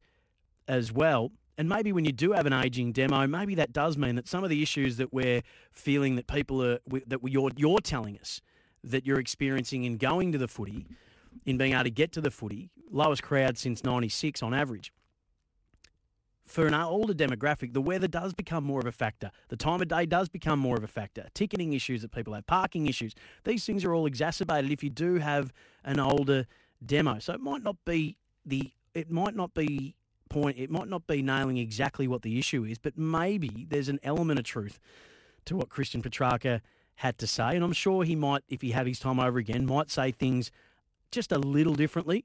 [0.67, 1.33] as well.
[1.59, 4.45] And maybe when you do have an aging demo, maybe that does mean that some
[4.45, 5.43] of the issues that we're
[5.73, 8.41] feeling that people are that you're you're telling us
[8.85, 10.87] that you're experiencing in going to the footy,
[11.45, 14.93] in being able to get to the footy, lowest crowd since '96 on average.
[16.47, 19.31] For an older demographic, the weather does become more of a factor.
[19.49, 21.27] The time of day does become more of a factor.
[21.35, 25.17] Ticketing issues that people have, parking issues, these things are all exacerbated if you do
[25.17, 25.53] have
[25.85, 26.47] an older
[26.87, 27.19] demo.
[27.19, 28.17] So it might not be
[28.47, 29.97] the it might not be
[30.29, 34.01] point it might not be nailing exactly what the issue is, but maybe there's an
[34.03, 34.79] element of truth
[35.47, 36.61] to what Christian Petrarca
[36.97, 37.55] had to say.
[37.55, 40.51] And I'm sure he might, if he had his time over again, might say things
[41.11, 42.25] just a little differently.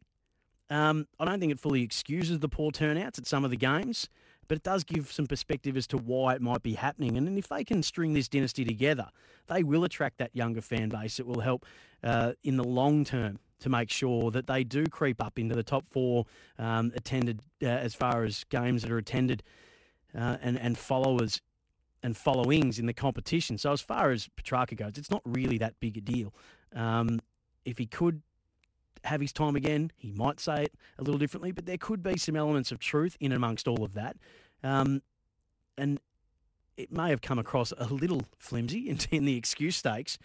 [0.70, 4.10] Um, I don't think it fully excuses the poor turnouts at some of the games,
[4.48, 7.18] but it does give some perspective as to why it might be happening.
[7.18, 9.10] And if they can string this dynasty together,
[9.48, 11.20] they will attract that younger fan base.
[11.20, 11.66] It will help
[12.04, 15.63] uh, in the long term to make sure that they do creep up into the
[15.63, 16.26] top four
[16.60, 19.41] um, attended uh, as far as games that are attended
[20.13, 21.41] uh, and, and followers
[22.04, 23.58] and followings in the competition.
[23.58, 26.34] So as far as Petrarca goes, it's not really that big a deal.
[26.76, 27.21] Um,
[27.63, 28.21] if he could
[29.06, 32.17] have his time again, he might say it a little differently, but there could be
[32.17, 34.17] some elements of truth in amongst all of that.
[34.62, 35.02] Um,
[35.78, 36.02] and
[36.76, 40.17] it may have come across a little flimsy in, in the excuse stakes,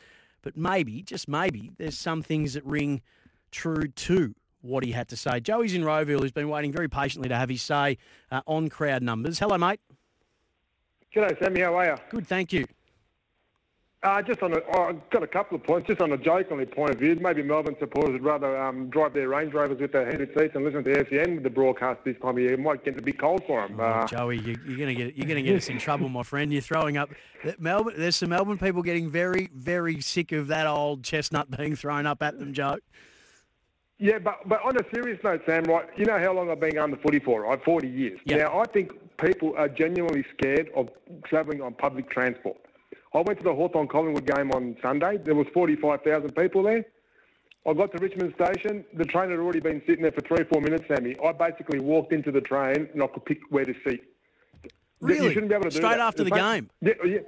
[0.42, 3.02] but maybe, just maybe, there's some things that ring
[3.50, 5.40] true to what he had to say.
[5.40, 7.98] Joey's in Rowville, who's been waiting very patiently to have his say
[8.30, 9.38] uh, on crowd numbers.
[9.38, 9.80] Hello, mate.
[11.14, 11.60] G'day, Sammy.
[11.60, 11.96] How are you?
[12.10, 12.66] Good, thank you.
[14.00, 15.88] Uh, just on a, oh, I've got a couple of points.
[15.88, 19.28] Just on a jokingly point of view, maybe Melbourne supporters would rather um, drive their
[19.28, 22.16] Range Rovers with their heated seats and listen to the SEN with the broadcast this
[22.22, 22.52] time of year.
[22.52, 23.80] It might get a bit cold for them.
[23.80, 26.08] Oh, uh, Joey, you, you're going to get you're going to get us in trouble,
[26.08, 26.52] my friend.
[26.52, 27.10] You're throwing up
[27.58, 27.94] Melbourne.
[27.98, 32.22] There's some Melbourne people getting very very sick of that old chestnut being thrown up
[32.22, 32.78] at them, Joe.
[33.98, 35.86] Yeah, but but on a serious note, Sam, right?
[35.96, 37.62] You know how long I've been going to footy for, right?
[37.64, 38.18] Forty years.
[38.24, 38.36] Yeah.
[38.38, 40.88] Now I think people are genuinely scared of
[41.24, 42.56] travelling on public transport.
[43.12, 45.16] I went to the Hawthorn Collingwood game on Sunday.
[45.24, 46.84] There was forty-five thousand people there.
[47.66, 48.84] I got to Richmond Station.
[48.94, 51.16] The train had already been sitting there for three or four minutes, Sammy.
[51.24, 54.00] I basically walked into the train and I could pick where to sit.
[55.02, 56.00] You shouldn't be able to do Straight that.
[56.00, 57.18] after the same- Yeah, yeah.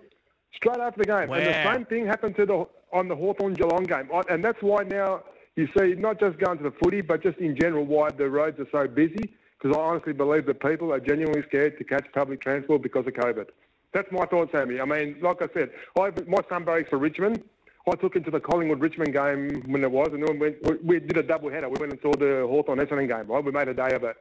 [0.55, 1.29] Straight after the game.
[1.33, 4.09] And the same thing happened to the on the Hawthorn Geelong game.
[4.15, 5.23] I- And that's why now
[5.61, 8.59] you see not just going to the footy, but just in general why the roads
[8.59, 9.35] are so busy.
[9.59, 13.13] Because I honestly believe that people are genuinely scared to catch public transport because of
[13.13, 13.47] COVID.
[13.93, 14.81] That's my thought, Sammy.
[14.81, 17.43] I mean, like I said, I, my son barracks for Richmond.
[17.91, 20.85] I took him to the Collingwood Richmond game when it was, and then we, went,
[20.85, 21.69] we did a double header.
[21.69, 23.45] We went and saw the Hawthorn Essendon game, right?
[23.45, 24.17] We made a day of it.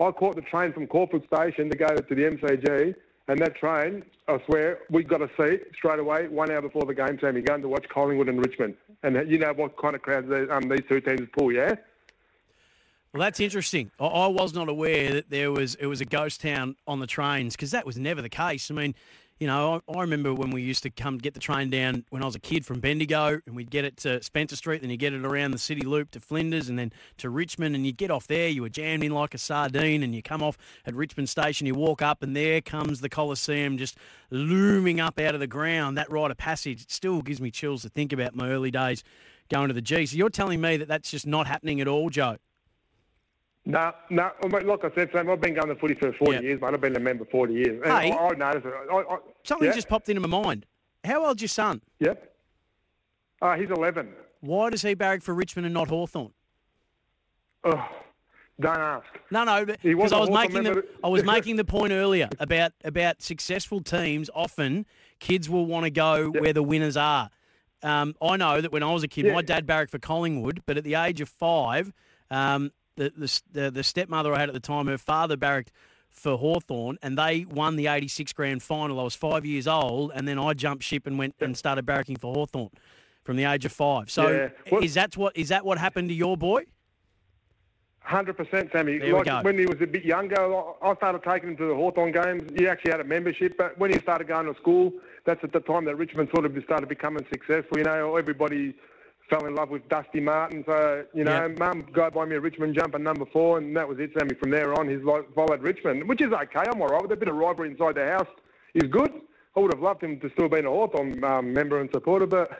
[0.00, 2.94] I caught the train from Caulfield Station to go to the MCG,
[3.28, 6.94] and that train, I swear, we got a seat straight away, one hour before the
[6.94, 8.74] game, Sammy, going to watch Collingwood and Richmond.
[9.02, 11.74] And you know what kind of crowds they, um, these two teams pull, yeah?
[13.12, 13.90] Well, that's interesting.
[14.00, 17.06] I, I was not aware that there was it was a ghost town on the
[17.06, 18.70] trains because that was never the case.
[18.70, 18.94] I mean,
[19.38, 22.22] you know, I, I remember when we used to come get the train down when
[22.22, 24.96] I was a kid from Bendigo, and we'd get it to Spencer Street, then you
[24.96, 28.10] get it around the city loop to Flinders, and then to Richmond, and you get
[28.10, 31.28] off there, you were jammed in like a sardine, and you come off at Richmond
[31.28, 33.96] Station, you walk up, and there comes the Coliseum just
[34.30, 35.96] looming up out of the ground.
[35.96, 39.04] That rite of passage still gives me chills to think about my early days
[39.48, 40.06] going to the G.
[40.06, 42.38] So you're telling me that that's just not happening at all, Joe?
[43.68, 44.30] No, no.
[44.42, 46.40] I mean, Like I said, Sam, I've been going to footy for 40 Yeah.
[46.40, 46.72] years, mate.
[46.72, 47.82] I've been a member 40 years.
[47.84, 48.10] And Hey.
[48.12, 48.72] I, I noticed it.
[48.90, 50.64] I, I, Something yeah, just popped into my mind.
[51.04, 51.82] How old's your son?
[52.00, 52.34] Yep.
[53.42, 54.08] Uh, he's 11.
[54.40, 56.32] Why does he barrack for Richmond and not Hawthorn?
[57.64, 57.88] Oh,
[58.58, 59.04] don't ask.
[59.30, 60.84] No, no, because I was making the.
[61.04, 64.30] I was making the point earlier about about successful teams.
[64.34, 64.86] Often,
[65.18, 67.30] kids will want to go where the winners are.
[67.82, 69.34] Um, I know that when I was a kid, Yeah.
[69.34, 71.92] my dad barracked for Collingwood, but at the age of five,
[72.30, 75.72] um, the, the the the stepmother I had at the time, her father barracked
[76.10, 79.00] for Hawthorn, and they won the '86 grand final.
[79.00, 82.18] I was five years old, and then I jumped ship and went and started barracking
[82.18, 82.70] for Hawthorn
[83.24, 84.10] from the age of five.
[84.10, 84.48] So, Yeah.
[84.70, 86.64] Well- is that what is that what happened to your boy?
[88.00, 88.98] Hundred percent, Sammy.
[89.00, 92.10] Like when he was a bit younger, I I started taking him to the Hawthorn
[92.10, 92.42] games.
[92.58, 94.92] He actually had a membership, but when he started going to school,
[95.26, 97.76] that's at the time that Richmond sort of started becoming successful.
[97.76, 98.74] You know, everybody
[99.30, 100.64] fell in love with Dusty Martin.
[100.66, 101.54] So you know, Yeah.
[101.58, 104.34] Mum go buy me a Richmond jumper number four, and that was it, Sammy.
[104.34, 106.64] From there on, he's like followed Richmond, which is okay.
[106.72, 108.28] I'm all right with a bit of rivalry inside the house.
[108.74, 109.12] Is good.
[109.56, 112.50] I would have loved him to still be a Hawthorn um, member and supporter, but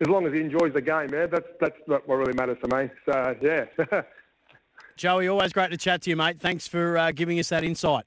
[0.00, 2.90] as long as he enjoys the game, yeah, that's that's what really matters to me.
[3.06, 4.02] So yeah.
[4.96, 6.40] Joey, always great to chat to you, mate.
[6.40, 8.04] Thanks for uh, giving us that insight.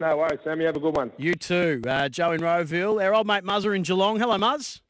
[0.00, 0.62] No worries, Sammy.
[0.62, 1.12] You have a good one.
[1.16, 1.82] You too.
[1.86, 3.02] Uh, Joe in Rowville.
[3.02, 4.18] Our old mate Muzzer in Geelong.
[4.18, 4.80] Hello, Muzz.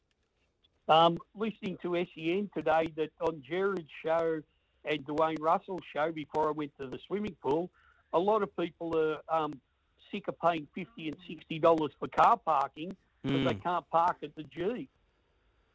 [0.89, 4.41] Um, listening to SEN today that on Gerard's show
[4.85, 7.69] and Dwayne Russell's show before I went to the swimming pool,
[8.13, 9.59] a lot of people are um,
[10.11, 13.63] sick of paying fifty and sixty dollars for car parking because they Mm.
[13.63, 14.87] can't park at the G.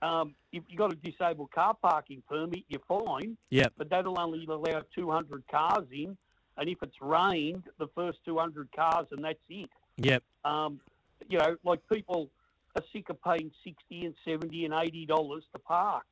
[0.00, 3.36] Um, if you got a disabled car parking permit, you're fine.
[3.50, 3.68] Yeah.
[3.76, 6.16] But that'll only allow 200 cars in,
[6.56, 9.70] and if it's rained, the first 200 cars, and that's it.
[9.98, 10.22] Yep.
[10.44, 10.80] Um,
[11.28, 12.30] you know, like people
[12.76, 16.06] are sick of paying sixty and seventy and eighty dollars to park,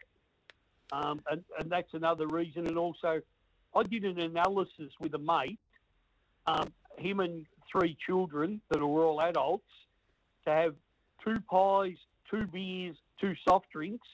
[0.92, 2.66] um, and and that's another reason.
[2.66, 3.20] And also,
[3.74, 5.58] I did an analysis with a mate,
[6.46, 9.70] um, him and three children that are all adults,
[10.44, 10.74] to have
[11.24, 11.96] two pies,
[12.30, 14.08] two beers, two soft drinks,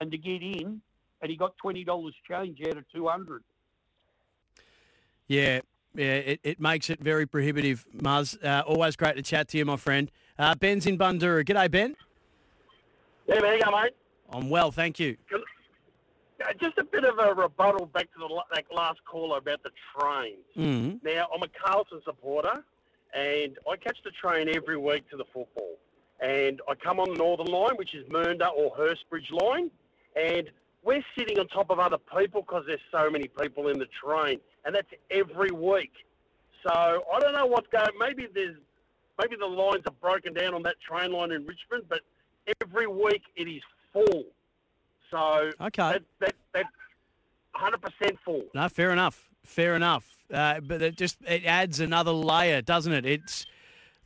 [0.00, 0.80] and to get in,
[1.20, 3.42] and he got twenty dollars change out of two hundred.
[5.28, 5.60] Yeah,
[5.94, 6.14] yeah.
[6.14, 8.42] It, it makes it very prohibitive, Muzz.
[8.44, 10.10] Uh, always great to chat to you, my friend.
[10.38, 11.44] Uh, Ben's in Bundoora.
[11.44, 11.96] G'day, Ben.
[13.26, 13.92] Yeah, man, you go, mate.
[14.30, 15.16] I'm well, thank you.
[16.60, 20.38] Just a bit of a rebuttal back to the last caller about the trains.
[20.56, 21.02] Mm.
[21.04, 22.64] Now, I'm a Carlton supporter,
[23.14, 25.76] and I catch the train every week to the football.
[26.20, 29.70] And I come on the Northern Line, which is Mernda or Hurstbridge line,
[30.16, 30.50] and
[30.84, 34.40] we're sitting on top of other people because there's so many people in the train,
[34.64, 35.92] and that's every week.
[36.66, 37.86] So I don't know what's going.
[37.98, 38.56] Maybe there's
[39.20, 42.00] maybe the lines are broken down on that train line in Richmond, but
[42.64, 44.24] every week it is full.
[45.10, 45.92] So Okay.
[45.92, 46.68] that, that, that's
[47.54, 48.44] 100% full.
[48.54, 49.28] No, fair enough.
[49.44, 50.04] Fair enough.
[50.32, 53.04] Uh, but it just it adds another layer, doesn't it?
[53.04, 53.44] It's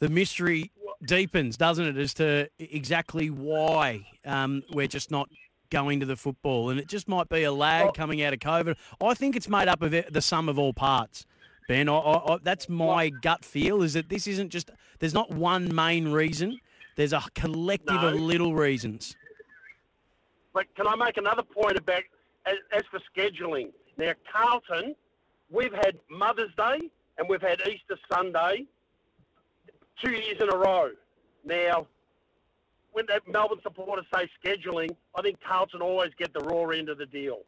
[0.00, 0.72] the mystery
[1.04, 5.28] deepens, doesn't it, as to exactly why um, we're just not
[5.70, 8.76] going to the football, and it just might be a lag coming out of COVID.
[9.00, 11.26] I think it's made up of the sum of all parts.
[11.68, 15.30] Ben, I, I, I, that's my gut feel is that this isn't just there's not
[15.32, 16.60] one main reason.
[16.96, 19.16] There's a collective of little reasons.
[20.54, 22.02] But can I make another point about
[22.46, 23.72] as, as for scheduling?
[23.98, 24.94] Now, Carlton,
[25.50, 26.78] we've had Mother's Day
[27.18, 28.64] and we've had Easter Sunday
[30.02, 30.90] two years in a row.
[31.44, 31.86] Now,
[32.96, 36.96] when the Melbourne supporters say scheduling, I think Carlton always get the raw end of
[36.96, 37.40] the deal.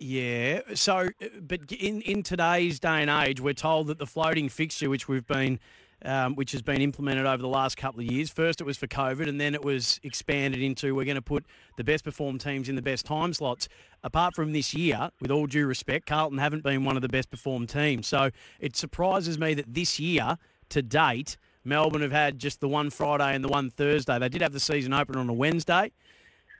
[0.00, 0.62] Yeah.
[0.72, 1.10] So,
[1.42, 5.26] but in in today's day and age, we're told that the floating fixture, which we've
[5.26, 5.60] been,
[6.02, 8.86] um, which has been implemented over the last couple of years, first it was for
[8.86, 11.44] COVID, and then it was expanded into we're going to put
[11.76, 13.68] the best performed teams in the best time slots.
[14.02, 17.30] Apart from this year, with all due respect, Carlton haven't been one of the best
[17.30, 18.06] performed teams.
[18.06, 20.38] So it surprises me that this year,
[20.70, 24.18] to date, Melbourne have had just the one Friday and the one Thursday.
[24.18, 25.90] They did have the season open on a Wednesday.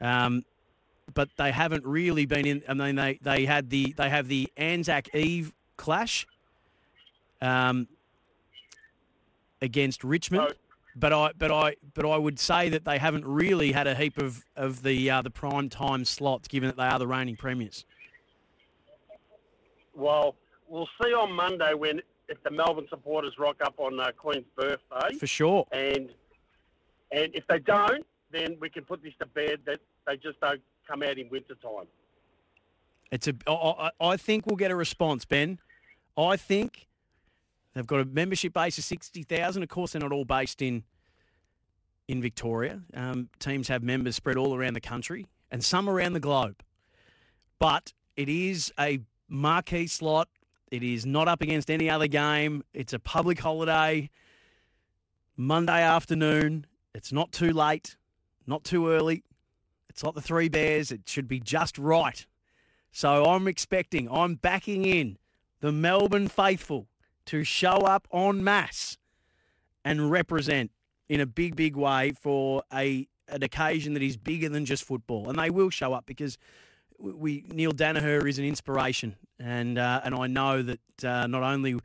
[0.00, 0.44] Um,
[1.12, 2.62] but they haven't really been in.
[2.68, 6.26] I mean, they, they had the they have the Anzac Eve clash
[7.42, 7.88] um,
[9.60, 10.54] against Richmond,
[10.96, 14.18] but I but I but I would say that they haven't really had a heap
[14.18, 17.84] of of the uh, the prime time slots, given that they are the reigning premiers.
[19.94, 20.34] Well,
[20.68, 25.16] we'll see on Monday when if the Melbourne supporters rock up on uh, Queen's birthday.
[25.18, 25.66] For sure.
[25.72, 26.10] And
[27.12, 30.60] and if they don't, then we can put this to bed that they just don't
[30.88, 31.87] come out in winter time.
[33.10, 33.34] It's a.
[33.46, 35.58] I, I think we'll get a response, Ben.
[36.16, 36.88] I think
[37.74, 39.62] they've got a membership base of sixty thousand.
[39.62, 40.84] Of course, they're not all based in
[42.08, 42.80] in Victoria.
[42.94, 46.62] Um, teams have members spread all around the country and some around the globe.
[47.58, 50.28] But it is a marquee slot.
[50.74, 52.64] It is not up against any other game.
[52.74, 54.10] It's a public holiday.
[55.37, 56.66] Monday afternoon.
[56.92, 57.96] It's not too late,
[58.44, 59.22] not too early.
[59.88, 60.90] It's like the Three Bears.
[60.90, 62.26] It should be just right.
[62.90, 65.16] So I'm expecting, I'm backing in
[65.60, 66.88] the Melbourne faithful
[67.26, 68.98] to show up en masse
[69.84, 70.72] and represent
[71.08, 75.30] in a big, big way for a an occasion that is bigger than just football.
[75.30, 76.37] And they will show up because
[76.98, 81.78] we, Neale Daniher is an inspiration, and uh, and I know that uh, not only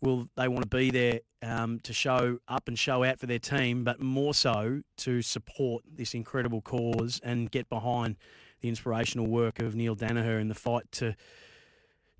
[0.00, 3.38] will they want to be there um, to show up and show out for their
[3.38, 8.16] team, but more so to support this incredible cause and get behind
[8.60, 11.14] the inspirational work of Neale Daniher in the fight to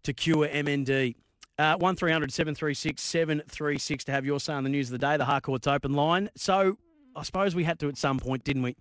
[0.02, 1.14] to cure MND.
[1.58, 5.24] Uh, 1300 736 736 to have your say on the news of the day, the
[5.24, 6.30] Harcourt's open line.
[6.36, 6.78] So
[7.16, 8.76] I suppose we had to at some point, didn't we?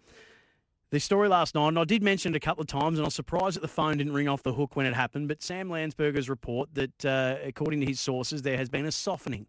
[0.90, 3.08] The story last night, and I did mention it a couple of times, and I
[3.08, 5.28] was surprised that the phone didn't ring off the hook when it happened.
[5.28, 9.48] But Sam Landsberger's report that, uh, according to his sources, there has been a softening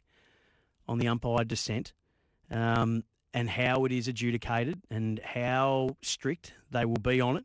[0.89, 1.93] on the umpire dissent
[2.51, 7.45] um, and how it is adjudicated and how strict they will be on it.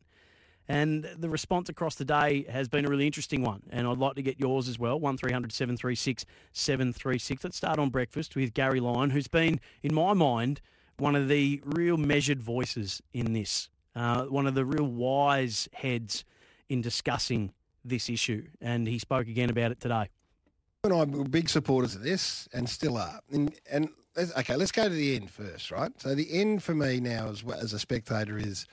[0.67, 3.61] And the response across the day has been a really interesting one.
[3.69, 7.43] And I'd like to get yours as well 1300 736 736.
[7.43, 10.61] Let's start on breakfast with Gary Lyon, who's been, in my mind,
[10.97, 16.23] one of the real measured voices in this, uh, one of the real wise heads
[16.69, 17.53] in discussing
[17.85, 18.45] this issue.
[18.61, 20.09] And he spoke again about it today.
[20.83, 23.19] and I'm big supporters of this and still are.
[23.31, 25.91] And, and let's, okay, let's go to the end first, right?
[25.99, 28.65] So the end for me now as, as a spectator is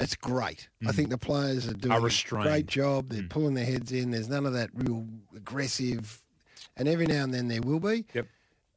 [0.00, 0.68] it's great.
[0.82, 0.94] I Mm.
[0.94, 3.08] think the players are doing Are a great job.
[3.08, 4.12] They're pulling their heads in.
[4.12, 6.22] There's none of that real aggressive,
[6.76, 8.04] and every now and then there will be.
[8.14, 8.26] Yep.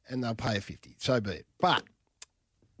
[0.08, 0.96] And they'll pay a fifty.
[0.98, 1.46] So be it.
[1.60, 1.84] But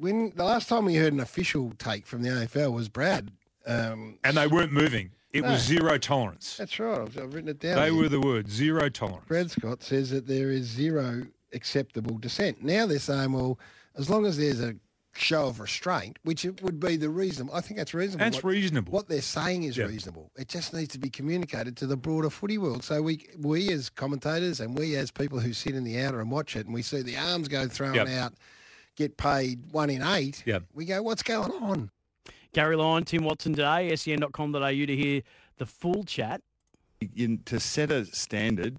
[0.02, 3.30] when the last time we heard an official take from the AFL was Brad.
[3.66, 5.10] Um, And they weren't moving.
[5.32, 5.52] It No.
[5.52, 6.56] was zero tolerance.
[6.56, 7.00] that's right.
[7.00, 7.76] I've, I've written it down.
[7.76, 7.94] They here.
[7.94, 9.24] were the word zero tolerance.
[9.28, 12.62] Brad Scott says that there is zero acceptable dissent.
[12.64, 13.58] Now they're saying, well,
[13.96, 14.74] as long as there's a
[15.14, 18.24] show of restraint, which it would be the reasonable, I think that's reasonable.
[18.24, 18.92] That's What- reasonable.
[18.92, 19.84] What they're saying is Yeah.
[19.84, 20.32] reasonable.
[20.36, 22.82] It just needs to be communicated to the broader footy world.
[22.82, 26.30] So we, we as commentators and we as people who sit in the outer and
[26.30, 28.08] watch it, and we see the arms go thrown Yep.
[28.08, 28.34] out,
[28.96, 30.42] get paid one in eight.
[30.46, 30.64] Yep.
[30.72, 31.90] We go, what's going on?
[32.52, 35.22] Gary Lyon, Tim Watson today, sen.com.au to hear
[35.58, 36.42] the full chat.
[37.16, 38.78] in, to set a standard,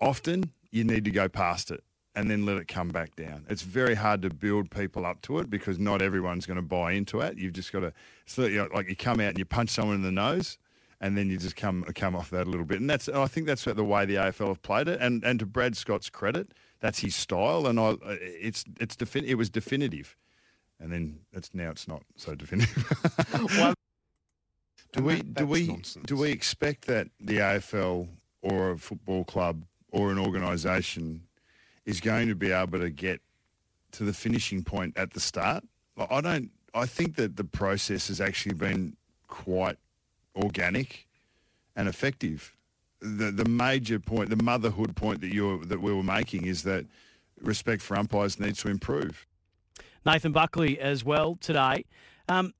[0.00, 1.82] often you need to go past it
[2.14, 3.46] and then let it come back down.
[3.48, 6.92] It's very hard to build people up to it because not everyone's going to buy
[6.92, 7.38] into it.
[7.38, 7.92] You've just got to,
[8.24, 10.58] it's like, you know, like you come out and you punch someone in the nose
[11.00, 12.80] and then you just come come off that a little bit.
[12.80, 15.00] And that's I think that's the way the AFL have played it.
[15.00, 16.52] And and to Brad Scott's credit,
[16.84, 17.66] that's his style.
[17.66, 20.14] And I uh, it's it's defin- it was definitive,
[20.78, 22.84] and then it's now it's not so definitive.
[24.92, 28.06] do we do we do we expect that the AFL
[28.42, 31.22] or a football club or an organisation
[31.86, 33.22] is going to be able to get
[33.92, 35.64] to the finishing point at the start?
[35.96, 36.50] I don't.
[36.74, 38.94] I think that the process has actually been
[39.26, 39.78] quite
[40.36, 41.06] organic
[41.76, 42.53] and effective.
[43.04, 46.86] The the major point, the motherhood point that you that we were making is that
[47.40, 49.26] respect for umpires needs to improve.
[50.06, 51.84] Nathan Buckley as well today.
[52.28, 52.54] Um,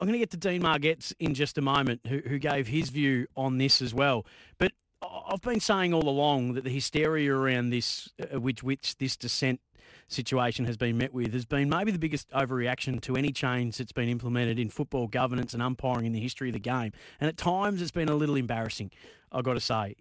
[0.00, 2.88] I'm going to get to Dean Margetts in just a moment, who, who gave his
[2.88, 4.24] view on this as well.
[4.58, 4.72] But
[5.02, 9.60] I've been saying all along that the hysteria around this, uh, which which this dissent
[10.08, 13.92] situation has been met with, has been maybe the biggest overreaction to any change that's
[13.92, 16.92] been implemented in football governance and umpiring in the history of the game.
[17.20, 18.90] And at times, it's been a little embarrassing.
[19.32, 19.96] I've got to say.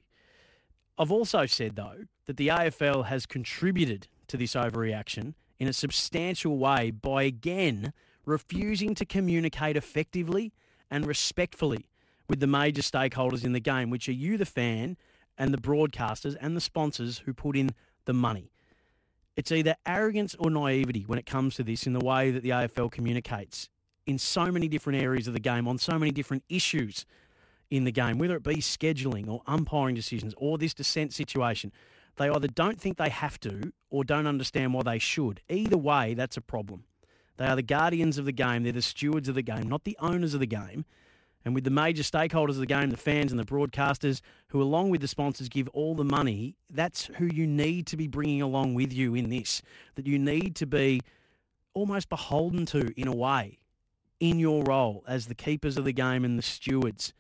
[0.98, 6.58] I've also said though that the AFL has contributed to this overreaction in a substantial
[6.58, 7.94] way by again
[8.26, 10.54] refusing to communicate effectively
[10.92, 11.90] and respectfully
[12.28, 14.98] with the major stakeholders in the game, which are you, the fan,
[15.38, 17.72] and the broadcasters and the sponsors who put in
[18.06, 18.52] the money.
[19.36, 22.50] It's either arrogance or naivety when it comes to this in the way that the
[22.50, 23.70] AFL communicates
[24.06, 27.06] in so many different areas of the game, on so many different issues
[27.70, 31.72] in the game, whether it be scheduling or umpiring decisions or this dissent situation.
[32.18, 35.42] They either don't think they have to or don't understand why they should.
[35.50, 36.84] Either way, that's a problem.
[37.38, 39.98] They are the guardians of the game, they're the stewards of the game, not the
[40.02, 40.84] owners of the game.
[41.46, 44.90] And with the major stakeholders of the game, the fans and the broadcasters, who along
[44.90, 48.74] with the sponsors give all the money, that's who you need to be bringing along
[48.74, 49.62] with you in this.
[49.96, 51.00] That you need to be
[51.74, 53.60] almost beholden to, in a way,
[54.20, 57.14] in your role as the keepers of the game and the stewards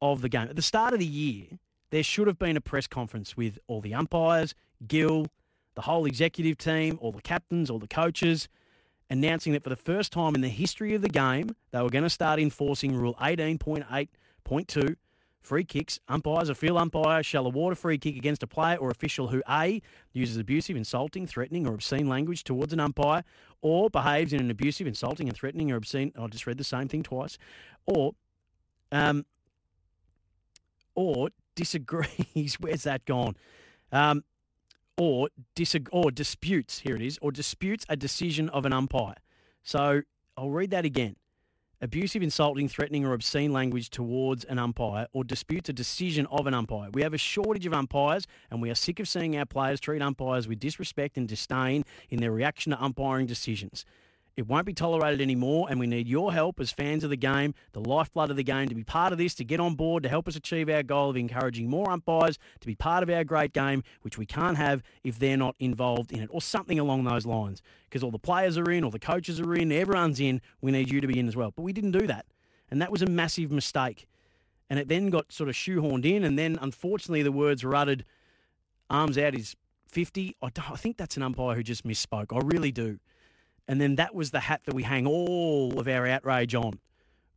[0.00, 0.48] of the game.
[0.48, 1.46] At the start of the year,
[1.90, 4.54] there should have been a press conference with all the umpires,
[4.86, 5.26] Gill,
[5.74, 8.48] the whole executive team, all the captains, all the coaches
[9.10, 12.04] announcing that for the first time in the history of the game, they were going
[12.04, 14.96] to start enforcing Rule 18.8.2
[15.40, 16.00] free kicks.
[16.08, 19.42] Umpires, a field umpire, shall award a free kick against a player or official who
[19.48, 19.80] A,
[20.12, 23.22] uses abusive, insulting, threatening, or obscene language towards an umpire,
[23.62, 26.12] or behaves in an abusive, insulting, and threatening, or obscene.
[26.18, 27.38] I just read the same thing twice.
[27.86, 28.14] Or,
[28.90, 29.24] um,
[30.96, 32.56] or disagrees.
[32.60, 33.36] Where's that gone?
[33.92, 34.24] Um,
[34.98, 39.16] or disag- or disputes, here it is, or disputes a decision of an umpire.
[39.62, 40.02] So
[40.36, 41.16] I'll read that again.
[41.82, 46.54] Abusive, insulting, threatening, or obscene language towards an umpire or disputes a decision of an
[46.54, 46.88] umpire.
[46.90, 50.00] We have a shortage of umpires, and we are sick of seeing our players treat
[50.00, 53.84] umpires with disrespect and disdain in their reaction to umpiring decisions.
[54.36, 57.54] It won't be tolerated anymore, and we need your help as fans of the game,
[57.72, 60.10] the lifeblood of the game, to be part of this, to get on board, to
[60.10, 63.54] help us achieve our goal of encouraging more umpires to be part of our great
[63.54, 67.24] game, which we can't have if they're not involved in it, or something along those
[67.24, 67.62] lines.
[67.88, 70.90] Because all the players are in, all the coaches are in, everyone's in, we need
[70.90, 71.50] you to be in as well.
[71.56, 72.26] But we didn't do that,
[72.70, 74.06] and that was a massive mistake.
[74.68, 78.04] And it then got sort of shoehorned in, and then unfortunately the words were uttered,
[78.90, 79.56] arms out is
[79.86, 80.36] 50.
[80.42, 82.36] I, I think that's an umpire who just misspoke.
[82.36, 82.98] I really do.
[83.68, 86.78] And then that was the hat that we hang all of our outrage on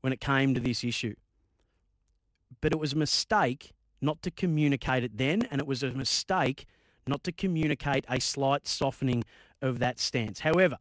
[0.02, 1.16] when it came to this issue.
[2.62, 6.66] But it was a mistake not to communicate it then, and it was a mistake
[7.08, 9.24] not to communicate a slight softening
[9.62, 10.42] of that stance.
[10.42, 10.78] However,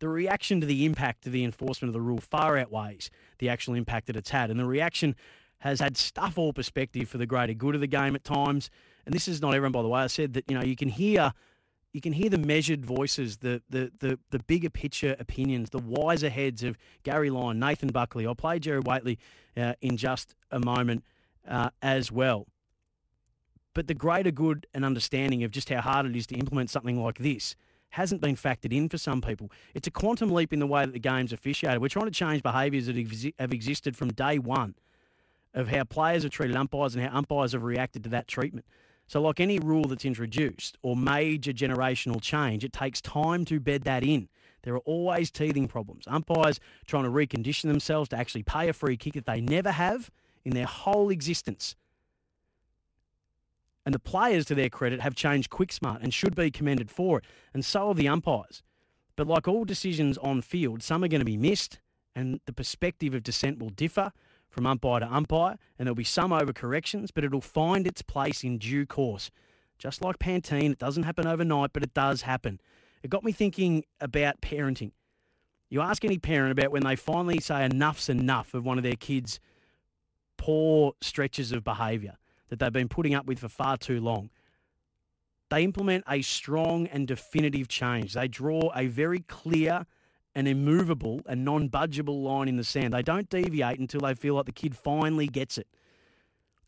[0.00, 3.74] the reaction to the impact of the enforcement of the rule far outweighs the actual
[3.74, 4.50] impact that it's had.
[4.50, 5.16] And the reaction
[5.58, 8.68] has had stuff all perspective for the greater good of the game at times.
[9.06, 10.02] And this is not everyone, by the way.
[10.02, 11.32] I said that, you know, you can hear
[11.96, 16.28] you can hear the measured voices, the the the, the bigger picture opinions, the wiser
[16.28, 18.26] heads of Gary Lyon, Nathan Buckley.
[18.26, 19.18] I'll play Jerry Whateley
[19.56, 21.04] uh, in just a moment
[21.48, 22.48] uh, as well.
[23.72, 27.02] But the greater good and understanding of just how hard it is to implement something
[27.02, 27.56] like this
[27.90, 29.50] hasn't been factored in for some people.
[29.72, 31.80] It's a quantum leap in the way that the game's officiated.
[31.80, 34.74] We're trying to change behaviours that have existed from day one
[35.54, 38.66] of how players have treated umpires and how umpires have reacted to that treatment.
[39.06, 43.82] So, like any rule that's introduced or major generational change, it takes time to bed
[43.82, 44.28] that in.
[44.62, 46.04] There are always teething problems.
[46.08, 50.10] Umpires trying to recondition themselves to actually pay a free kick that they never have
[50.44, 51.76] in their whole existence.
[53.84, 57.18] And the players, to their credit, have changed quick smart and should be commended for
[57.18, 57.24] it.
[57.54, 58.64] And so have the umpires.
[59.14, 61.78] But like all decisions on field, some are going to be missed,
[62.16, 64.10] and the perspective of dissent will differ
[64.56, 68.56] from umpire to umpire, and there'll be some overcorrections, but it'll find its place in
[68.56, 69.30] due course.
[69.78, 72.58] Just like Pantene, it doesn't happen overnight, but it does happen.
[73.02, 74.92] It got me thinking about parenting.
[75.68, 78.96] You ask any parent about when they finally say enough's enough of one of their
[78.96, 79.40] kids'
[80.38, 82.16] poor stretches of behaviour
[82.48, 84.30] that they've been putting up with for far too long.
[85.50, 88.14] They implement a strong and definitive change.
[88.14, 89.84] They draw a very clear
[90.36, 92.92] and immovable and non budgeable line in the sand.
[92.92, 95.66] They don't deviate until they feel like the kid finally gets it.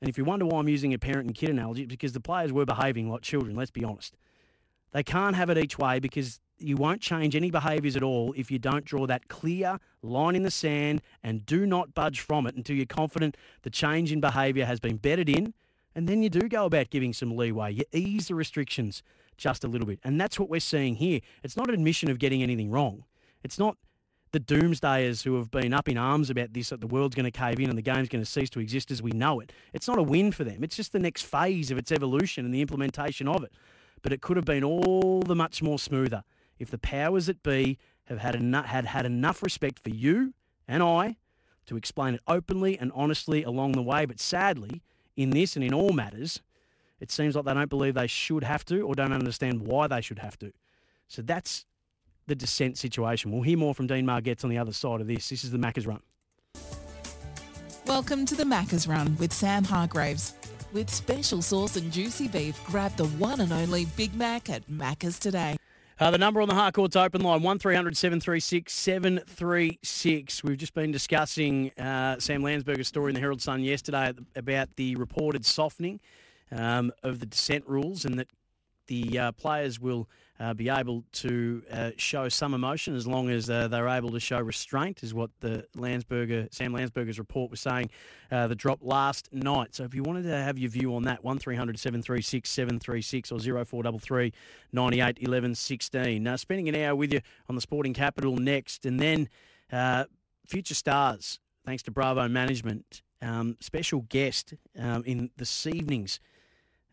[0.00, 2.20] And if you wonder why I'm using a parent and kid analogy, it's because the
[2.20, 4.16] players were behaving like children, let's be honest.
[4.92, 8.50] They can't have it each way because you won't change any behaviours at all if
[8.50, 12.56] you don't draw that clear line in the sand and do not budge from it
[12.56, 15.52] until you're confident the change in behaviour has been bedded in.
[15.94, 17.74] And then you do go about giving some leeway.
[17.74, 19.02] You ease the restrictions
[19.36, 20.00] just a little bit.
[20.02, 21.20] And that's what we're seeing here.
[21.42, 23.04] It's not an admission of getting anything wrong.
[23.42, 23.76] It's not
[24.32, 27.30] the doomsdayers who have been up in arms about this that the world's going to
[27.30, 29.52] cave in and the game's going to cease to exist as we know it.
[29.72, 30.62] It's not a win for them.
[30.62, 33.52] It's just the next phase of its evolution and the implementation of it.
[34.02, 36.24] But it could have been all the much more smoother
[36.58, 40.34] if the powers that be have had enough, had had enough respect for you
[40.66, 41.16] and I
[41.66, 44.04] to explain it openly and honestly along the way.
[44.04, 44.82] But sadly,
[45.16, 46.40] in this and in all matters,
[47.00, 50.00] it seems like they don't believe they should have to or don't understand why they
[50.00, 50.52] should have to.
[51.06, 51.64] So that's
[52.28, 53.32] the dissent situation.
[53.32, 55.28] We'll hear more from Dean Margetts on the other side of this.
[55.28, 56.00] This is the Macca's Run.
[57.86, 60.34] Welcome to the Macca's Run with Sam Hargreaves.
[60.72, 65.18] With special sauce and juicy beef, grab the one and only Big Mac at Macca's
[65.18, 65.56] today.
[65.98, 70.44] Uh, the number on the Harcourt's open line, 1300 736 736.
[70.44, 74.94] We've just been discussing uh, Sam Landsberger's story in the Herald Sun yesterday about the
[74.94, 75.98] reported softening
[76.52, 78.28] um, of the dissent rules and that
[78.86, 80.08] the uh, players will
[80.40, 84.20] uh, be able to uh, show some emotion as long as uh, they're able to
[84.20, 87.90] show restraint, is what the Landsberger, Sam Landsberger's report was saying.
[88.30, 89.74] Uh, the drop last night.
[89.74, 94.32] So if you wanted to have your view on that, 1300 736 736 or 0433
[94.72, 96.22] 98 11 16.
[96.22, 99.28] Now, spending an hour with you on the Sporting Capital next, and then
[99.72, 100.04] uh,
[100.46, 103.02] future stars, thanks to Bravo Management.
[103.20, 106.20] Um, special guest um, in this evening's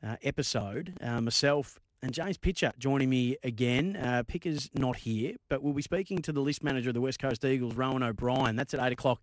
[0.02, 3.96] uh, episode, myself and James Pitcher joining me again.
[3.96, 7.20] Uh, Picker's not here, but we'll be speaking to the list manager of the West
[7.20, 8.56] Coast Eagles, Rohan O'Brien.
[8.56, 9.22] That's at 8 o'clock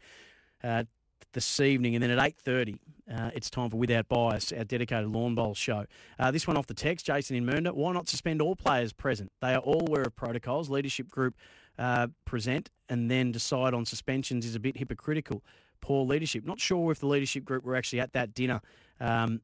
[0.65, 0.85] uh,
[1.33, 1.95] this evening.
[1.95, 2.79] And then at 8.30,
[3.13, 5.87] uh, it's time for Without Bias, our dedicated Lawn Bowl show.
[6.19, 7.73] Uh, this one off the text, Jason in Mernda.
[7.73, 9.31] Why not suspend all players present?
[9.41, 10.69] They are all aware of protocols.
[10.69, 11.37] Leadership group
[11.79, 15.43] uh, present and then decide on suspensions is a bit hypocritical.
[15.81, 16.45] Poor leadership.
[16.45, 18.61] Not sure if the leadership group were actually at that dinner,
[19.01, 19.41] um,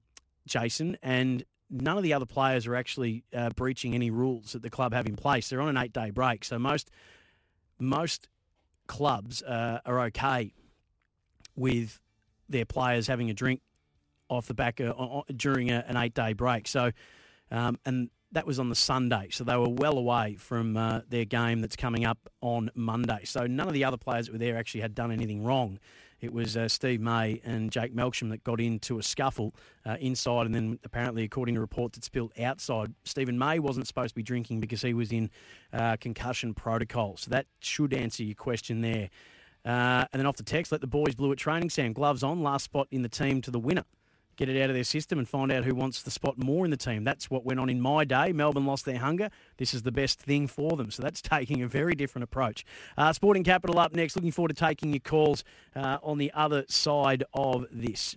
[0.46, 4.70] Jason, and none of the other players are actually uh, breaching any rules that the
[4.70, 5.48] club have in place.
[5.48, 6.90] They're on an eight-day break, so most
[7.78, 8.28] most
[8.86, 10.52] clubs uh, are okay
[11.54, 12.00] with
[12.48, 13.60] their players having a drink
[14.28, 16.66] off the back uh, during a, an eight-day break.
[16.66, 16.90] So,
[17.50, 21.24] um, and that was on the Sunday, so they were well away from uh, their
[21.24, 23.20] game that's coming up on Monday.
[23.24, 25.78] So none of the other players that were there actually had done anything wrong.
[26.20, 29.54] It was uh, Steve May and Jake Melksham that got into a scuffle
[29.86, 32.94] uh, inside, and then apparently, according to reports, it spilled outside.
[33.04, 35.30] Stephen May wasn't supposed to be drinking because he was in
[35.72, 37.16] uh, concussion protocol.
[37.16, 39.10] So that should answer your question there.
[39.64, 41.70] Uh, and then off the text, let the boys blue at training.
[41.70, 43.84] Sam gloves on, last spot in the team to the winner
[44.38, 46.70] get it out of their system and find out who wants the spot more in
[46.70, 47.04] the team.
[47.04, 48.32] That's what went on in my day.
[48.32, 49.30] Melbourne lost their hunger.
[49.58, 50.90] This is the best thing for them.
[50.90, 52.64] So that's taking a very different approach.
[52.96, 54.16] Uh, Sporting Capital up next.
[54.16, 58.16] Looking forward to taking your calls uh, on the other side of this.